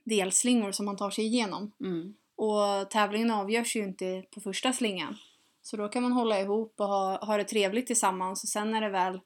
delslingor 0.04 0.72
som 0.72 0.86
man 0.86 0.98
tar 0.98 1.10
sig 1.10 1.26
igenom. 1.26 1.72
Mm. 1.80 2.14
Och 2.36 2.90
tävlingen 2.90 3.32
avgörs 3.32 3.76
ju 3.76 3.84
inte 3.84 4.24
på 4.34 4.42
första 4.42 4.74
slingan. 4.74 5.18
Så 5.62 5.78
då 5.78 5.88
kan 5.88 6.04
man 6.04 6.12
hålla 6.12 6.42
ihop 6.42 6.74
och 6.78 6.88
ha, 6.88 7.26
ha 7.26 7.38
det 7.38 7.44
trevligt 7.44 7.88
tillsammans 7.88 8.44
och 8.44 8.50
sen 8.50 8.72
när 8.72 8.82
det 8.82 8.90
väl 8.90 9.20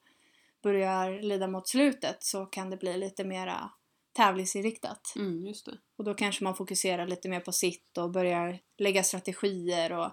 börjar 0.62 1.22
lida 1.22 1.48
mot 1.48 1.68
slutet 1.68 2.22
så 2.22 2.46
kan 2.46 2.70
det 2.70 2.76
bli 2.76 2.96
lite 2.96 3.24
mera 3.24 3.70
tävlingsinriktat. 4.12 5.12
Mm. 5.16 5.54
Och 5.96 6.04
då 6.04 6.14
kanske 6.14 6.44
man 6.44 6.54
fokuserar 6.54 7.06
lite 7.06 7.28
mer 7.28 7.40
på 7.40 7.52
sitt 7.52 7.98
och 7.98 8.10
börjar 8.10 8.58
lägga 8.78 9.02
strategier 9.02 9.92
och 9.92 10.10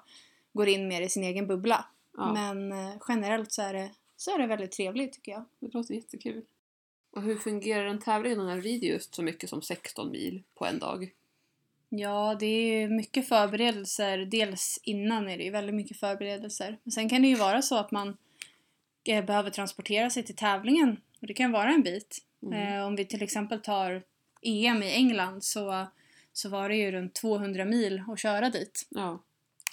går 0.53 0.67
in 0.67 0.87
mer 0.87 1.01
i 1.01 1.09
sin 1.09 1.23
egen 1.23 1.47
bubbla. 1.47 1.85
Ja, 2.17 2.33
Men 2.33 2.71
eh, 2.71 2.95
generellt 3.07 3.51
så 3.51 3.61
är, 3.61 3.73
det, 3.73 3.91
så 4.17 4.31
är 4.31 4.39
det 4.39 4.47
väldigt 4.47 4.71
trevligt 4.71 5.13
tycker 5.13 5.31
jag. 5.31 5.45
det 5.59 5.73
låter 5.73 5.93
jättekul. 5.93 6.45
Och 7.11 7.21
hur 7.21 7.35
fungerar 7.35 7.85
en 7.85 7.99
tävling 7.99 8.37
när 8.37 8.43
man 8.43 8.61
rider 8.61 8.87
just 8.87 9.15
så 9.15 9.23
mycket 9.23 9.49
som 9.49 9.61
16 9.61 10.11
mil 10.11 10.43
på 10.55 10.65
en 10.65 10.79
dag? 10.79 11.11
Ja, 11.89 12.35
det 12.39 12.45
är 12.45 12.87
mycket 12.87 13.27
förberedelser. 13.27 14.17
Dels 14.17 14.79
innan 14.83 15.29
är 15.29 15.37
det 15.37 15.43
ju 15.43 15.51
väldigt 15.51 15.75
mycket 15.75 15.99
förberedelser. 15.99 16.77
Men 16.83 16.91
sen 16.91 17.09
kan 17.09 17.21
det 17.21 17.27
ju 17.27 17.35
vara 17.35 17.61
så 17.61 17.77
att 17.77 17.91
man 17.91 18.17
eh, 19.03 19.25
behöver 19.25 19.49
transportera 19.49 20.09
sig 20.09 20.23
till 20.23 20.35
tävlingen. 20.35 20.97
Och 21.21 21.27
det 21.27 21.33
kan 21.33 21.51
vara 21.51 21.69
en 21.69 21.83
bit. 21.83 22.17
Mm. 22.43 22.77
Eh, 22.77 22.85
om 22.87 22.95
vi 22.95 23.05
till 23.05 23.23
exempel 23.23 23.61
tar 23.61 24.03
EM 24.41 24.83
i 24.83 24.91
England 24.91 25.43
så, 25.43 25.87
så 26.33 26.49
var 26.49 26.69
det 26.69 26.75
ju 26.75 26.91
runt 26.91 27.13
200 27.13 27.65
mil 27.65 28.03
att 28.07 28.19
köra 28.19 28.49
dit. 28.49 28.87
Ja. 28.89 29.19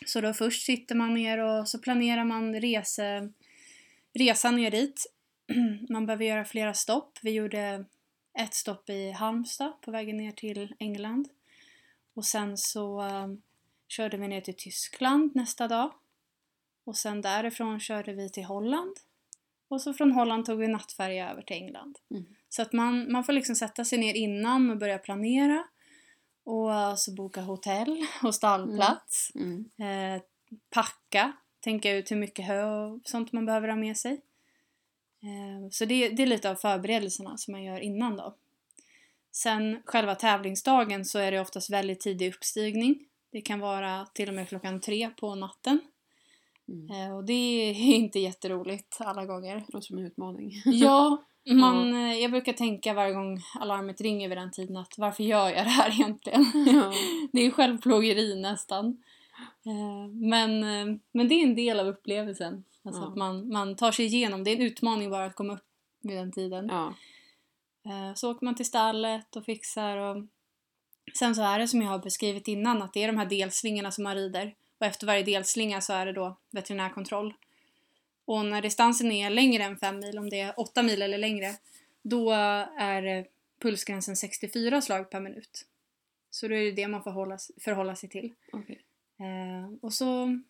Så 0.07 0.21
då 0.21 0.35
först 0.35 0.67
sitter 0.67 0.95
man 0.95 1.15
ner 1.15 1.39
och 1.39 1.69
så 1.69 1.79
planerar 1.79 2.25
man 2.25 2.61
rese, 2.61 3.33
resan 4.15 4.57
ner 4.57 4.71
dit. 4.71 5.07
Man 5.89 6.07
behöver 6.07 6.25
göra 6.25 6.45
flera 6.45 6.75
stopp. 6.75 7.19
Vi 7.23 7.31
gjorde 7.31 7.85
ett 8.39 8.55
stopp 8.55 8.91
i 8.91 9.11
Halmstad 9.11 9.73
på 9.83 9.91
vägen 9.91 10.17
ner 10.17 10.33
till 10.33 10.75
England. 10.79 11.29
Och 12.15 12.25
sen 12.25 12.57
så 12.57 13.03
um, 13.03 13.43
körde 13.89 14.17
vi 14.17 14.29
ner 14.29 14.41
till 14.41 14.57
Tyskland 14.57 15.35
nästa 15.35 15.69
dag. 15.69 15.93
Och 16.85 16.97
sen 16.97 17.21
därifrån 17.21 17.81
körde 17.81 18.13
vi 18.13 18.31
till 18.31 18.45
Holland. 18.45 18.97
Och 19.69 19.83
så 19.83 19.95
från 19.95 20.13
Holland 20.13 20.47
tog 20.47 20.59
vi 20.59 20.69
nattfärja 20.69 21.31
över 21.31 21.43
till 21.43 21.57
England. 21.57 21.99
Mm. 22.11 22.25
Så 22.49 22.63
att 22.63 22.73
man, 22.73 23.13
man 23.13 23.25
får 23.25 23.33
liksom 23.33 23.55
sätta 23.55 23.85
sig 23.85 23.99
ner 23.99 24.15
innan 24.15 24.71
och 24.71 24.79
börja 24.79 24.99
planera. 24.99 25.65
Och 26.45 26.99
så 26.99 27.13
boka 27.13 27.41
hotell 27.41 28.07
och 28.23 28.35
stallplats. 28.35 29.33
Mm. 29.35 29.65
Eh, 29.79 30.23
packa, 30.71 31.33
tänka 31.61 31.93
ut 31.93 32.11
hur 32.11 32.17
mycket 32.17 32.47
hö 32.47 32.65
och 32.65 33.01
sånt 33.05 33.33
man 33.33 33.47
behöver 33.47 33.69
ha 33.69 33.77
med 33.77 33.97
sig. 33.97 34.13
Eh, 35.23 35.71
så 35.71 35.85
det, 35.85 36.09
det 36.09 36.23
är 36.23 36.27
lite 36.27 36.51
av 36.51 36.55
förberedelserna 36.55 37.37
som 37.37 37.53
man 37.53 37.63
gör 37.63 37.81
innan 37.81 38.17
då. 38.17 38.35
Sen 39.33 39.83
själva 39.85 40.15
tävlingsdagen 40.15 41.05
så 41.05 41.19
är 41.19 41.33
det 41.33 41.41
oftast 41.41 41.71
väldigt 41.71 42.01
tidig 42.01 42.35
uppstigning. 42.35 43.07
Det 43.33 43.41
kan 43.41 43.61
vara 43.61 44.07
till 44.07 44.29
och 44.29 44.35
med 44.35 44.49
klockan 44.49 44.81
tre 44.81 45.11
på 45.21 45.35
natten. 45.35 45.81
Mm. 46.69 46.91
Eh, 46.91 47.17
och 47.17 47.25
det 47.25 47.33
är 47.33 47.75
inte 47.95 48.19
jätteroligt 48.19 48.97
alla 49.01 49.27
gånger. 49.27 49.57
Det 49.57 49.73
låter 49.73 49.87
som 49.87 49.99
en 49.99 50.07
utmaning. 50.07 50.53
Ja, 50.65 51.25
man, 51.47 51.95
eh, 51.95 52.15
jag 52.19 52.31
brukar 52.31 52.53
tänka 52.53 52.95
varje 52.95 53.15
gång 53.15 53.41
alarmet 53.61 54.01
ringer 54.01 54.29
vid 54.29 54.39
den 54.39 54.51
tiden 54.51 54.77
att 54.77 54.99
varför 54.99 55.23
gör 55.23 55.49
jag 55.49 55.67
det 55.67 55.71
här 55.71 55.91
egentligen? 56.01 56.45
ja. 56.67 56.93
Det 57.33 57.47
är 57.47 57.51
självplågeri 57.51 58.41
nästan. 58.41 59.03
Eh, 59.67 60.09
Men, 60.31 60.65
eh, 60.65 60.97
men 61.13 61.29
det 61.29 61.35
är 61.35 61.43
en 61.47 61.55
del 61.55 61.81
av 61.81 61.87
upplevelsen. 61.87 62.65
Alltså 62.85 63.03
Ja. 63.03 63.09
att 63.09 63.17
man, 63.17 63.49
man 63.53 63.77
tar 63.77 63.93
sig 63.93 64.05
igenom. 64.05 64.45
Det 64.45 64.51
är 64.51 64.57
en 64.57 64.63
utmaning 64.63 65.11
bara 65.11 65.25
att 65.25 65.35
komma 65.37 65.53
upp 65.53 65.65
vid 66.03 66.17
den 66.17 66.33
tiden. 66.33 66.71
Så 68.15 68.31
åker 68.31 68.45
man 68.45 68.55
till 68.55 68.67
stallet 68.67 69.37
och 69.37 69.45
fixar 69.45 69.97
och 69.97 70.25
sen 71.19 71.35
så 71.35 71.43
är 71.43 71.59
det 71.59 71.69
som 71.69 71.83
jag 71.83 71.89
har 71.89 71.99
beskrivit 71.99 72.49
innan 72.49 72.83
att 72.83 72.93
det 72.93 73.03
är 73.03 73.07
de 73.07 73.17
här 73.19 73.27
delslingorna 73.27 73.91
som 73.91 74.05
man 74.05 74.15
rider 74.15 74.55
och 74.81 74.87
efter 74.87 75.07
varje 75.07 75.23
delslinga 75.23 75.81
så 75.81 75.93
är 75.93 76.07
det 76.07 76.13
då 76.13 76.37
veterinärkontroll. 76.51 77.35
Och 78.31 78.45
när 78.47 78.63
distansen 78.63 79.13
är 79.13 79.31
längre 79.31 79.65
än 79.65 79.77
5 79.77 79.99
mil, 79.99 80.19
om 80.19 80.31
det 80.31 80.41
är 80.41 80.61
8 80.61 80.83
mil 80.83 81.03
eller 81.03 81.19
längre, 81.19 81.55
då 82.03 82.31
är 82.79 83.27
pulsgränsen 83.63 84.17
64 84.17 84.81
slag 84.81 85.11
per 85.11 85.21
minut. 85.21 85.67
Så 86.31 86.49
då 86.49 86.55
är 86.55 86.65
det 86.65 86.71
det 86.71 86.89
man 86.89 87.03
får 87.03 87.11
hålla, 87.11 87.39
förhålla 87.61 87.97
sig 87.97 88.09
till. 88.09 88.33
Okej. 88.53 88.81
Eh, 89.21 89.75
och 89.83 89.93
så 89.93 90.41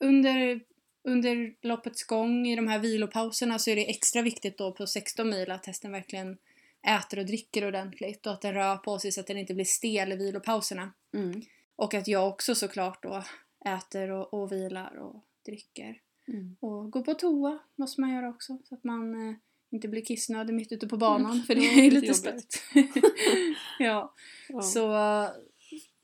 under, 0.00 0.60
under 1.04 1.54
loppets 1.62 2.04
gång 2.04 2.46
i 2.46 2.56
de 2.56 2.68
här 2.68 2.78
vilopauserna 2.78 3.58
så 3.58 3.70
är 3.70 3.76
det 3.76 3.90
extra 3.90 4.22
viktigt 4.22 4.58
då 4.58 4.72
på 4.72 4.86
16 4.86 5.30
mil 5.30 5.50
att 5.50 5.66
hästen 5.66 5.92
verkligen 5.92 6.38
äter 6.86 7.18
och 7.18 7.26
dricker 7.26 7.68
ordentligt 7.68 8.26
och 8.26 8.32
att 8.32 8.42
den 8.42 8.54
rör 8.54 8.76
på 8.76 8.98
sig 8.98 9.12
så 9.12 9.20
att 9.20 9.26
den 9.26 9.38
inte 9.38 9.54
blir 9.54 9.64
stel 9.64 10.12
i 10.12 10.16
vilopauserna. 10.16 10.92
Mm. 11.14 11.42
Och 11.76 11.94
att 11.94 12.08
jag 12.08 12.28
också 12.28 12.54
såklart 12.54 13.02
då 13.02 13.24
äter 13.64 14.10
och, 14.10 14.34
och 14.34 14.52
vilar 14.52 14.96
och 14.96 15.24
dricker. 15.44 16.00
Mm. 16.28 16.56
Och 16.60 16.90
går 16.90 17.02
på 17.02 17.14
toa 17.14 17.58
måste 17.76 18.00
man 18.00 18.10
göra 18.10 18.28
också 18.28 18.58
så 18.64 18.74
att 18.74 18.84
man 18.84 19.28
eh, 19.28 19.34
inte 19.70 19.88
blir 19.88 20.04
kissnödig 20.04 20.54
mitt 20.54 20.72
ute 20.72 20.88
på 20.88 20.96
banan 20.96 21.42
för 21.42 21.54
det 21.54 21.60
är 21.86 21.90
lite 21.90 22.14
stört. 22.14 22.54
ja. 23.78 24.14
Ja. 24.48 24.62
Så 24.62 24.92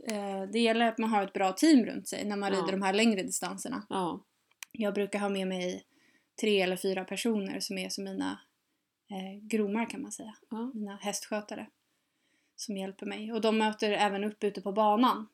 eh, 0.08 0.42
det 0.52 0.58
gäller 0.58 0.86
att 0.88 0.98
man 0.98 1.10
har 1.10 1.22
ett 1.22 1.32
bra 1.32 1.52
team 1.52 1.84
runt 1.86 2.08
sig 2.08 2.24
när 2.24 2.36
man 2.36 2.52
Ja. 2.52 2.58
rider 2.58 2.72
de 2.72 2.82
här 2.82 2.92
längre 2.92 3.22
distanserna. 3.22 3.86
ja. 3.88 4.24
Jag 4.78 4.94
brukar 4.94 5.18
ha 5.18 5.28
med 5.28 5.48
mig 5.48 5.84
tre 6.40 6.60
eller 6.60 6.76
fyra 6.76 7.04
personer 7.04 7.60
som 7.60 7.78
är 7.78 7.88
som 7.88 8.04
mina 8.04 8.40
eh, 9.10 9.42
gromar 9.42 9.90
kan 9.90 10.02
man 10.02 10.12
säga. 10.12 10.34
Ja. 10.50 10.70
Mina 10.74 10.96
hästskötare. 10.96 11.66
Som 12.56 12.76
hjälper 12.76 13.06
mig. 13.06 13.32
Och 13.32 13.40
de 13.40 13.58
möter 13.58 13.92
även 13.92 14.24
upp 14.24 14.44
ute 14.44 14.60
på 14.60 14.72
banan. 14.72 15.28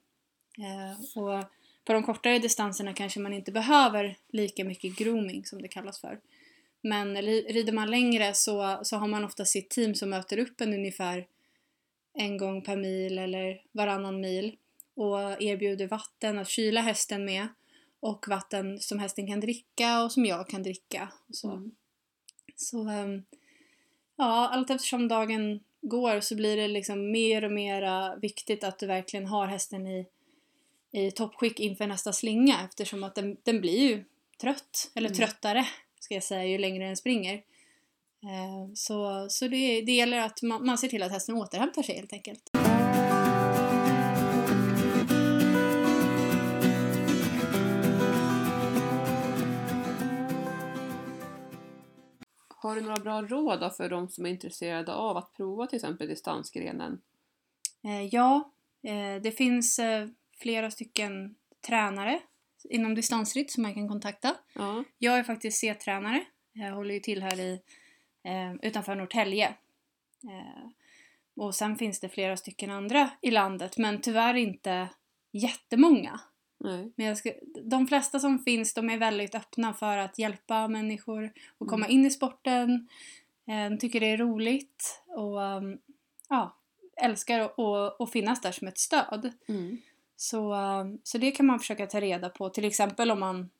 Eh, 0.58 1.22
och 1.22 1.44
på 1.84 1.92
de 1.92 2.02
kortare 2.02 2.38
distanserna 2.38 2.92
kanske 2.94 3.20
man 3.20 3.32
inte 3.32 3.52
behöver 3.52 4.16
lika 4.28 4.64
mycket 4.64 4.96
grooming 4.96 5.44
som 5.46 5.62
det 5.62 5.68
kallas 5.68 6.00
för. 6.00 6.20
Men 6.80 7.16
ri- 7.16 7.52
rider 7.52 7.72
man 7.72 7.90
längre 7.90 8.34
så, 8.34 8.80
så 8.82 8.96
har 8.96 9.08
man 9.08 9.24
ofta 9.24 9.44
sitt 9.44 9.70
team 9.70 9.94
som 9.94 10.10
möter 10.10 10.38
upp 10.38 10.60
en 10.60 10.74
ungefär 10.74 11.26
en 12.14 12.36
gång 12.38 12.62
per 12.62 12.76
mil 12.76 13.18
eller 13.18 13.62
varannan 13.72 14.20
mil 14.20 14.56
och 14.94 15.42
erbjuder 15.42 15.86
vatten 15.86 16.38
att 16.38 16.48
kyla 16.48 16.80
hästen 16.80 17.24
med 17.24 17.48
och 18.00 18.24
vatten 18.28 18.80
som 18.80 18.98
hästen 18.98 19.26
kan 19.26 19.40
dricka 19.40 20.02
och 20.04 20.12
som 20.12 20.24
jag 20.24 20.48
kan 20.48 20.62
dricka. 20.62 21.08
Så 21.30 21.50
Mm. 21.50 21.70
så 22.56 22.88
ehm, 22.88 23.22
ja, 24.16 24.48
allt 24.48 24.70
eftersom 24.70 25.08
dagen 25.08 25.60
går 25.80 26.20
så 26.20 26.36
blir 26.36 26.56
det 26.56 26.68
liksom 26.68 27.10
mer 27.10 27.44
och 27.44 27.52
mer 27.52 28.16
viktigt 28.20 28.64
att 28.64 28.78
du 28.78 28.86
verkligen 28.86 29.26
har 29.26 29.46
hästen 29.46 29.86
i, 29.86 30.06
i 30.92 31.10
toppskick 31.10 31.60
inför 31.60 31.86
nästa 31.86 32.12
slinga 32.12 32.64
eftersom 32.64 33.04
att 33.04 33.14
den, 33.14 33.36
den 33.42 33.60
blir 33.60 33.78
ju 33.90 34.04
trött, 34.40 34.90
eller 34.94 35.08
Mm. 35.08 35.16
tröttare 35.16 35.66
ska 36.00 36.14
jag 36.14 36.22
säga, 36.24 36.44
ju 36.44 36.58
längre 36.58 36.86
den 36.86 36.96
springer. 36.96 37.34
Eh, 38.22 38.72
Så, 38.74 39.26
så 39.30 39.48
det, 39.48 39.80
det 39.82 39.92
gäller 39.92 40.18
att 40.18 40.42
man, 40.42 40.66
man 40.66 40.78
ser 40.78 40.88
till 40.88 41.02
att 41.02 41.12
hästen 41.12 41.34
återhämtar 41.34 41.82
sig 41.82 41.94
helt 41.94 42.12
enkelt. 42.12 42.50
Har 52.48 52.74
du 52.74 52.80
några 52.80 52.96
bra 52.96 53.22
råd 53.22 53.72
för 53.76 53.88
de 53.88 54.08
som 54.08 54.26
är 54.26 54.30
intresserade 54.30 54.94
av 54.94 55.16
att 55.16 55.32
prova 55.32 55.66
till 55.66 55.76
exempel 55.76 56.08
distansgrenen? 56.08 57.00
Eh, 57.84 58.02
Ja, 58.02 58.50
eh, 58.82 59.22
det 59.22 59.32
finns 59.36 59.78
flera 60.42 60.70
stycken 60.70 61.34
tränare 61.66 62.20
inom 62.68 62.94
distansritt 62.94 63.50
som 63.50 63.62
man 63.62 63.74
kan 63.74 63.88
kontakta. 63.88 64.34
Ja. 64.54 64.84
Jag 64.98 65.18
är 65.18 65.22
faktiskt 65.22 65.58
C-tränare. 65.58 66.24
Jag 66.52 66.72
håller 66.74 66.94
ju 66.94 67.00
till 67.00 67.22
här 67.22 67.40
i, 67.40 67.60
eh, 68.24 68.54
utanför 68.62 68.94
Norrtälje. 68.94 69.46
Eh, 70.24 70.68
och 71.36 71.54
sen 71.54 71.76
finns 71.76 72.00
det 72.00 72.08
flera 72.08 72.36
stycken 72.36 72.70
andra 72.70 73.10
i 73.20 73.30
landet, 73.30 73.78
men 73.78 74.00
tyvärr 74.00 74.34
inte 74.34 74.88
jättemånga. 75.32 76.20
Nej. 76.58 76.92
Men 76.96 77.06
jag 77.06 77.18
ska, 77.18 77.32
de 77.64 77.86
flesta 77.86 78.18
som 78.20 78.38
finns, 78.38 78.74
de 78.74 78.90
är 78.90 78.98
väldigt 78.98 79.34
öppna 79.34 79.74
för 79.74 79.98
att 79.98 80.18
hjälpa 80.18 80.68
människor 80.68 81.32
och 81.58 81.68
komma 81.68 81.86
Mm. 81.86 81.98
in 81.98 82.06
i 82.06 82.10
sporten. 82.10 82.88
Eh, 83.46 83.76
tycker 83.78 84.00
det 84.00 84.06
är 84.10 84.16
roligt 84.16 85.02
och 85.06 85.38
um, 85.40 85.78
ja, 86.28 86.56
älskar 86.96 87.40
att- 87.40 87.58
att 87.58 88.00
att 88.00 88.12
finnas 88.12 88.40
där 88.40 88.52
som 88.52 88.68
ett 88.68 88.78
stöd. 88.78 89.32
Mm. 89.48 89.78
Så, 90.22 90.54
um, 90.54 91.00
så 91.02 91.18
det 91.18 91.30
kan 91.30 91.46
man 91.46 91.58
försöka 91.58 91.86
ta 91.86 92.00
reda 92.00 92.28
på. 92.28 92.48
Till 92.48 92.64
exempel 92.64 93.10
om 93.10 93.20
man 93.20 93.50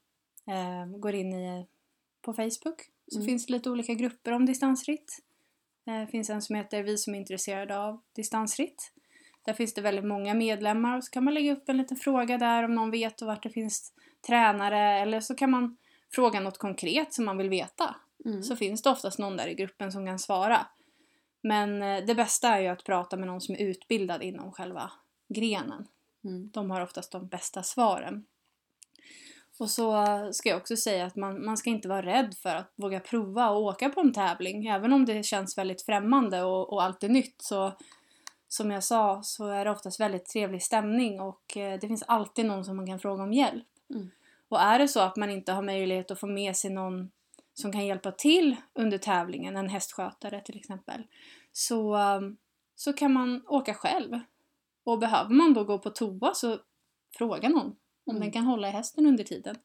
eh, 0.47 0.99
går 0.99 1.15
in 1.15 1.33
i, 1.33 1.67
på 2.23 2.33
Facebook 2.33 2.83
så 3.09 3.19
Mm. 3.19 3.27
finns 3.27 3.47
det 3.47 3.53
lite 3.53 3.71
olika 3.71 3.95
grupper 3.95 4.33
om 4.33 4.47
distansritt. 4.47 5.19
Det 5.85 6.07
finns 6.11 6.31
en 6.31 6.43
som 6.43 6.57
heter 6.57 6.83
Vi 6.83 6.99
som 6.99 7.15
är 7.15 7.19
intresserade 7.19 7.79
av 7.79 8.01
distansritt. 8.17 8.93
Där 9.45 9.53
finns 9.53 9.75
det 9.75 9.81
väldigt 9.81 10.05
många 10.05 10.35
medlemmar 10.35 10.97
och 10.97 11.05
så 11.05 11.11
kan 11.11 11.25
man 11.25 11.35
lägga 11.35 11.53
upp 11.53 11.69
en 11.69 11.77
liten 11.77 11.97
fråga 11.97 12.39
där 12.39 12.63
om 12.63 12.75
någon 12.75 12.91
vet 12.91 13.23
vart 13.23 13.43
det 13.43 13.51
finns 13.51 13.93
tränare 14.27 15.01
eller 15.01 15.21
så 15.21 15.35
kan 15.35 15.51
man 15.51 15.77
fråga 16.15 16.41
något 16.41 16.59
konkret 16.59 17.15
som 17.15 17.25
man 17.25 17.39
vill 17.39 17.49
veta. 17.49 17.97
Mm. 18.25 18.43
Så 18.43 18.57
finns 18.57 18.83
det 18.83 18.91
oftast 18.91 19.19
någon 19.19 19.37
där 19.37 19.49
i 19.49 19.55
gruppen 19.55 19.93
som 19.93 20.07
kan 20.07 20.19
svara. 20.19 20.67
Men 21.43 21.83
eh, 21.83 22.05
det 22.07 22.15
bästa 22.15 22.49
är 22.49 22.61
ju 22.61 22.69
att 22.69 22.85
prata 22.85 23.17
med 23.17 23.27
någon 23.27 23.41
som 23.41 23.55
är 23.55 23.59
utbildad 23.59 24.23
inom 24.23 24.53
själva 24.53 24.93
grenen. 25.29 25.87
Mm. 26.25 26.51
De 26.53 26.71
har 26.71 26.81
oftast 26.81 27.13
de 27.13 27.29
bästa 27.29 27.63
svaren. 27.63 28.25
Och 29.59 29.71
så 29.71 30.07
ska 30.33 30.49
jag 30.49 30.59
också 30.59 30.77
säga 30.77 31.07
att 31.07 31.17
man, 31.17 31.45
man 31.45 31.57
ska 31.57 31.71
inte 31.71 31.89
vara 31.89 32.03
rädd 32.03 32.35
för 32.35 32.57
att 32.57 32.73
våga 32.77 33.01
prova 33.01 33.51
och 33.51 33.63
åka 33.63 33.89
på 33.89 34.01
en 34.01 34.13
tävling. 34.13 34.67
Även 34.67 34.93
om 34.93 35.05
det 35.05 35.23
känns 35.23 35.59
väldigt 35.59 35.83
främmande 35.83 36.43
och, 36.43 36.73
och 36.73 36.83
allt 36.83 37.03
är 37.03 37.09
nytt 37.09 37.43
så 37.43 37.73
som 38.49 38.71
jag 38.71 38.85
sa 38.85 39.23
så 39.23 39.47
är 39.47 39.65
det 39.65 39.71
oftast 39.71 40.01
väldigt 40.01 40.27
trevlig 40.27 40.63
stämning 40.63 41.21
och 41.21 41.57
eh, 41.57 41.79
det 41.81 41.89
finns 41.89 42.03
alltid 42.03 42.47
någon 42.47 42.65
som 42.65 42.77
man 42.77 42.87
kan 42.87 42.99
fråga 42.99 43.23
om 43.23 43.33
hjälp. 43.33 43.67
Mm. 43.91 44.11
Och 44.49 44.61
är 44.61 44.79
det 44.79 44.89
så 44.89 45.01
att 45.01 45.17
man 45.17 45.31
inte 45.31 45.53
har 45.53 45.63
möjlighet 45.63 46.11
att 46.11 46.21
få 46.21 46.27
med 46.27 46.57
sig 46.57 46.71
någon 46.71 47.11
som 47.55 47.73
kan 47.73 47.87
hjälpa 47.87 48.13
till 48.13 48.57
under 48.75 48.99
tävlingen, 48.99 49.57
en 49.57 49.69
hästskötare 49.69 50.41
till 50.41 50.57
exempel, 50.57 51.03
så, 51.53 51.97
um, 51.97 52.37
så 52.77 52.93
kan 52.93 53.13
man 53.13 53.43
åka 53.47 53.75
själv. 53.75 54.21
Och 54.85 54.99
behöver 54.99 55.31
man 55.35 55.55
då 55.55 55.65
gå 55.65 55.79
på 55.79 55.91
toa 55.91 56.35
så 56.35 56.59
fråga 57.19 57.49
någon 57.49 57.77
om 58.07 58.17
Mm. 58.17 58.21
den 58.21 58.33
kan 58.33 58.45
hålla 58.45 58.69
i 58.69 58.71
hästen 58.71 59.07
under 59.07 59.25
tiden. 59.25 59.57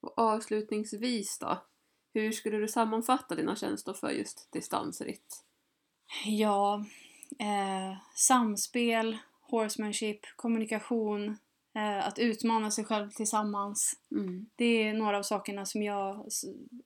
Och 0.00 0.18
avslutningsvis 0.18 1.38
då, 1.38 1.62
hur 2.14 2.32
skulle 2.32 2.58
du 2.58 2.68
sammanfatta 2.68 3.34
dina 3.34 3.56
känslor 3.56 3.94
för 3.94 4.10
just 4.10 4.52
distansritt? 4.52 5.44
Ja, 6.24 6.84
eh, 7.38 7.98
samspel, 8.14 9.18
horsemanship, 9.40 10.20
kommunikation, 10.36 11.38
eh, 11.74 12.06
att 12.06 12.18
utmana 12.18 12.70
sig 12.70 12.84
själv 12.84 13.10
tillsammans. 13.10 14.00
Mm. 14.10 14.46
Det 14.56 14.64
är 14.82 14.94
några 14.94 15.18
av 15.18 15.22
sakerna 15.22 15.66
som 15.66 15.82
jag 15.82 16.28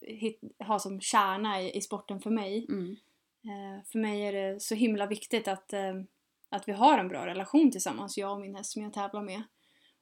hit, 0.00 0.40
har 0.59 0.79
som 0.79 1.00
kärna 1.00 1.62
i, 1.62 1.76
i 1.76 1.81
sporten 1.81 2.20
för 2.20 2.31
mig. 2.31 2.66
Mm. 2.68 2.96
Eh, 3.44 3.85
för 3.92 3.98
mig 3.98 4.22
är 4.22 4.33
det 4.33 4.61
så 4.61 4.74
himla 4.74 5.07
viktigt 5.07 5.48
att, 5.48 5.72
eh, 5.72 5.94
att 6.50 6.68
vi 6.68 6.72
har 6.72 6.98
en 6.98 7.08
bra 7.08 7.26
relation 7.26 7.70
tillsammans, 7.70 8.18
jag 8.18 8.32
och 8.32 8.40
min 8.40 8.54
häst 8.54 8.72
som 8.72 8.82
jag 8.82 8.92
tävlar 8.92 9.22
med. 9.22 9.42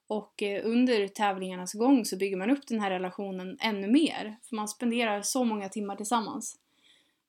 Och 0.06 0.42
eh, 0.42 0.66
under 0.66 1.08
tävlingarnas 1.08 1.72
gång 1.72 2.04
så 2.04 2.16
bygger 2.16 2.36
man 2.36 2.50
upp 2.50 2.66
den 2.66 2.80
här 2.80 2.90
relationen 2.90 3.58
ännu 3.60 3.88
mer. 3.88 4.36
För 4.42 4.56
man 4.56 4.68
spenderar 4.68 5.22
så 5.22 5.44
många 5.44 5.68
timmar 5.68 5.96
tillsammans. 5.96 6.58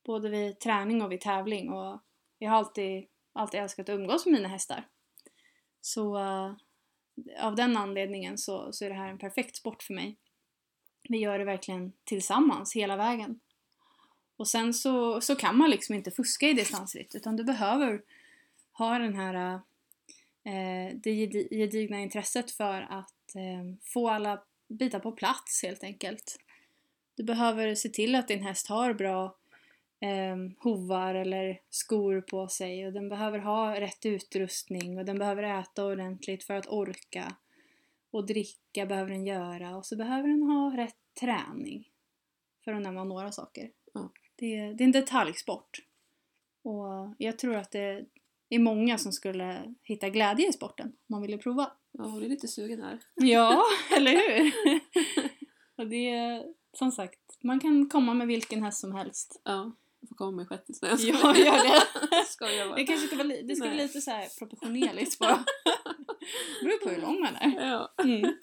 Både 0.06 0.30
vid 0.30 0.60
träning 0.60 1.02
och 1.02 1.12
vid 1.12 1.22
tävling. 1.22 1.70
Och 1.70 2.00
jag 2.38 2.50
har 2.50 2.58
alltid, 2.58 3.08
alltid 3.34 3.60
älskat 3.60 3.90
att 3.90 3.94
umgås 3.94 4.26
med 4.26 4.34
mina 4.34 4.48
hästar. 4.48 4.88
Så 5.82 6.18
uh, 6.18 6.54
av 7.40 7.56
den 7.56 7.78
anledningen 7.78 8.38
så, 8.38 8.74
så 8.74 8.86
är 8.86 8.90
det 8.90 8.96
här 8.96 9.10
en 9.10 9.18
perfekt 9.18 9.56
sport 9.56 9.84
för 9.84 9.94
mig. 9.94 10.18
Vi 11.10 11.18
gör 11.18 11.40
det 11.40 11.46
verkligen 11.46 11.92
tillsammans 12.04 12.76
hela 12.76 12.98
vägen. 12.98 13.40
Och 14.38 14.48
sen 14.48 14.74
så, 14.74 15.22
så 15.22 15.36
kan 15.36 15.58
man 15.58 15.70
liksom 15.70 15.96
inte 15.96 16.12
fuska 16.12 16.48
i 16.48 16.54
distansritt 16.54 17.16
utan 17.16 17.36
du 17.36 17.44
behöver 17.44 18.02
ha 18.80 19.00
den 19.00 19.16
här 19.16 19.54
eh, 20.44 20.96
det 21.04 21.12
gedi- 21.12 21.48
gedigna 21.52 22.00
intresset 22.00 22.52
för 22.52 22.82
att 22.82 23.36
eh, 23.36 23.76
få 23.84 24.10
alla 24.10 24.44
bitar 24.68 25.00
på 25.00 25.12
plats 25.12 25.64
helt 25.64 25.84
enkelt. 25.84 26.40
Du 27.16 27.24
behöver 27.24 27.76
se 27.76 27.90
till 27.90 28.16
att 28.16 28.28
din 28.28 28.44
häst 28.44 28.68
har 28.68 28.94
bra 28.94 29.36
eh, 30.00 30.38
hovar 30.58 31.16
eller 31.16 31.62
skor 31.70 32.22
på 32.22 32.48
sig 32.48 32.88
och 32.88 32.94
den 32.94 33.10
behöver 33.10 33.40
ha 33.40 33.80
rätt 33.80 34.06
utrustning 34.06 34.98
och 34.98 35.06
den 35.06 35.20
behöver 35.20 35.44
äta 35.44 35.86
ordentligt 35.86 36.44
för 36.44 36.54
att 36.54 36.68
orka. 36.68 37.36
Och 38.12 38.26
dricka 38.26 38.86
behöver 38.86 39.12
den 39.12 39.26
göra 39.26 39.78
och 39.78 39.86
så 39.86 39.96
behöver 39.96 40.28
den 40.28 40.42
ha 40.42 40.78
rätt 40.78 40.96
träning. 41.20 41.90
För 42.64 42.74
att 42.74 42.82
nämna 42.82 43.04
några 43.04 43.32
saker. 43.32 43.72
Ja. 43.94 44.12
Det, 44.36 44.74
det 44.74 44.84
är 44.84 44.86
en 44.86 44.92
detaljsport. 44.92 45.86
Och 46.62 47.16
jag 47.18 47.40
tror 47.40 47.56
att 47.56 47.72
det 47.72 48.06
är 48.56 48.60
många 48.60 48.98
som 48.98 49.12
skulle 49.12 49.74
hitta 49.84 50.10
glädje 50.10 50.50
i 50.50 50.54
sporten 50.54 50.88
om 50.88 50.94
man 51.08 51.22
ville 51.22 51.38
prova. 51.38 51.72
Ja, 51.92 52.06
jag 52.06 52.24
är 52.26 52.30
lite 52.30 52.48
sugen 52.48 52.82
här. 52.84 53.00
Ja, 53.16 53.64
eller 53.98 54.12
hur? 54.12 54.52
och 55.78 55.88
det 55.88 56.10
är 56.10 56.44
som 56.74 56.92
sagt, 56.92 57.20
man 57.44 57.60
kan 57.60 57.90
komma 57.90 58.14
med 58.14 58.28
vilken 58.28 58.64
häst 58.64 58.80
som 58.80 58.96
helst. 58.96 59.42
Ja, 59.46 59.72
jag 60.00 60.10
får 60.10 60.16
komma 60.16 60.32
med 60.32 60.48
shettis. 60.48 60.82
Nej, 60.82 60.92
Ja, 61.00 61.36
gör 61.38 61.64
det. 61.64 61.82
Skojar 62.28 62.66
bara. 62.66 62.76
Det 62.76 62.86
kanske 62.86 63.08
ska 63.08 63.16
vara, 63.16 63.28
li- 63.28 63.42
det 63.42 63.56
ska 63.56 63.66
vara 63.66 63.76
lite 63.78 64.02
så 64.02 64.12
här 64.12 64.28
proportionerligt 64.40 65.20
bara. 65.20 65.44
Det 66.60 66.66
beror 66.66 66.78
på 66.78 66.90
hur 66.90 67.02
lång 67.02 67.20
man 67.22 67.36
är. 67.36 67.68
Ja. 67.70 67.94
Mm. 68.04 68.34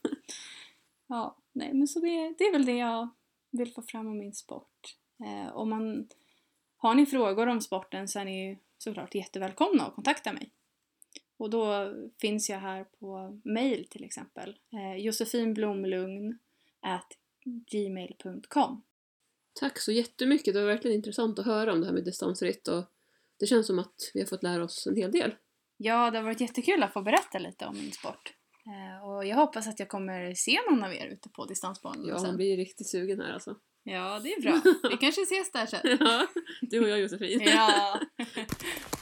Ja, 1.08 1.36
nej 1.52 1.74
men 1.74 1.86
så 1.88 2.00
det, 2.00 2.34
det 2.38 2.44
är 2.44 2.52
väl 2.52 2.66
det 2.66 2.72
jag 2.76 3.08
vill 3.50 3.72
få 3.74 3.82
fram 3.82 4.06
om 4.06 4.18
min 4.18 4.32
sport. 4.34 4.96
Eh, 5.24 5.56
om 5.56 5.70
man, 5.70 6.08
har 6.76 6.94
ni 6.94 7.06
frågor 7.06 7.46
om 7.46 7.60
sporten 7.60 8.08
så 8.08 8.18
är 8.18 8.24
ni 8.24 8.48
ju 8.48 8.56
såklart 8.78 9.14
jättevälkomna 9.14 9.86
att 9.86 9.94
kontakta 9.94 10.32
mig. 10.32 10.50
Och 11.36 11.50
då 11.50 11.94
finns 12.20 12.50
jag 12.50 12.58
här 12.58 12.84
på 12.84 13.40
mail 13.44 13.86
till 13.90 14.04
exempel. 14.04 14.56
Eh, 14.72 14.96
josefinblomlugn 14.96 16.38
gmail.com 17.44 18.82
Tack 19.60 19.78
så 19.78 19.92
jättemycket. 19.92 20.54
Det 20.54 20.60
var 20.60 20.66
verkligen 20.66 20.96
intressant 20.96 21.38
att 21.38 21.46
höra 21.46 21.72
om 21.72 21.80
det 21.80 21.86
här 21.86 21.94
med 21.94 22.04
distansritt 22.04 22.68
och 22.68 22.84
det 23.38 23.46
känns 23.46 23.66
som 23.66 23.78
att 23.78 24.10
vi 24.14 24.20
har 24.20 24.26
fått 24.26 24.42
lära 24.42 24.64
oss 24.64 24.86
en 24.86 24.96
hel 24.96 25.12
del. 25.12 25.34
Ja, 25.76 26.10
det 26.10 26.18
har 26.18 26.24
varit 26.24 26.40
jättekul 26.40 26.82
att 26.82 26.92
få 26.92 27.02
berätta 27.02 27.38
lite 27.38 27.66
om 27.66 27.76
min 27.76 27.92
sport. 27.92 28.34
Eh, 28.66 29.08
och 29.08 29.26
jag 29.26 29.36
hoppas 29.36 29.68
att 29.68 29.78
jag 29.78 29.88
kommer 29.88 30.34
se 30.34 30.58
någon 30.70 30.84
av 30.84 30.94
er 30.94 31.06
ute 31.06 31.28
på 31.28 31.44
distansbanan 31.44 32.06
Ja, 32.08 32.22
man 32.22 32.36
blir 32.36 32.56
riktigt 32.56 32.88
sugen 32.88 33.20
här 33.20 33.32
alltså. 33.32 33.56
Ja, 33.88 34.20
det 34.22 34.32
är 34.32 34.40
bra. 34.40 34.60
Vi 34.90 34.96
kanske 34.96 35.22
ses 35.22 35.52
där 35.52 35.66
sen. 35.66 35.98
Ja, 36.00 36.26
du 36.60 36.80
och 36.80 36.88
jag 36.88 37.00
Josefin. 37.00 37.42
Ja. 37.44 38.00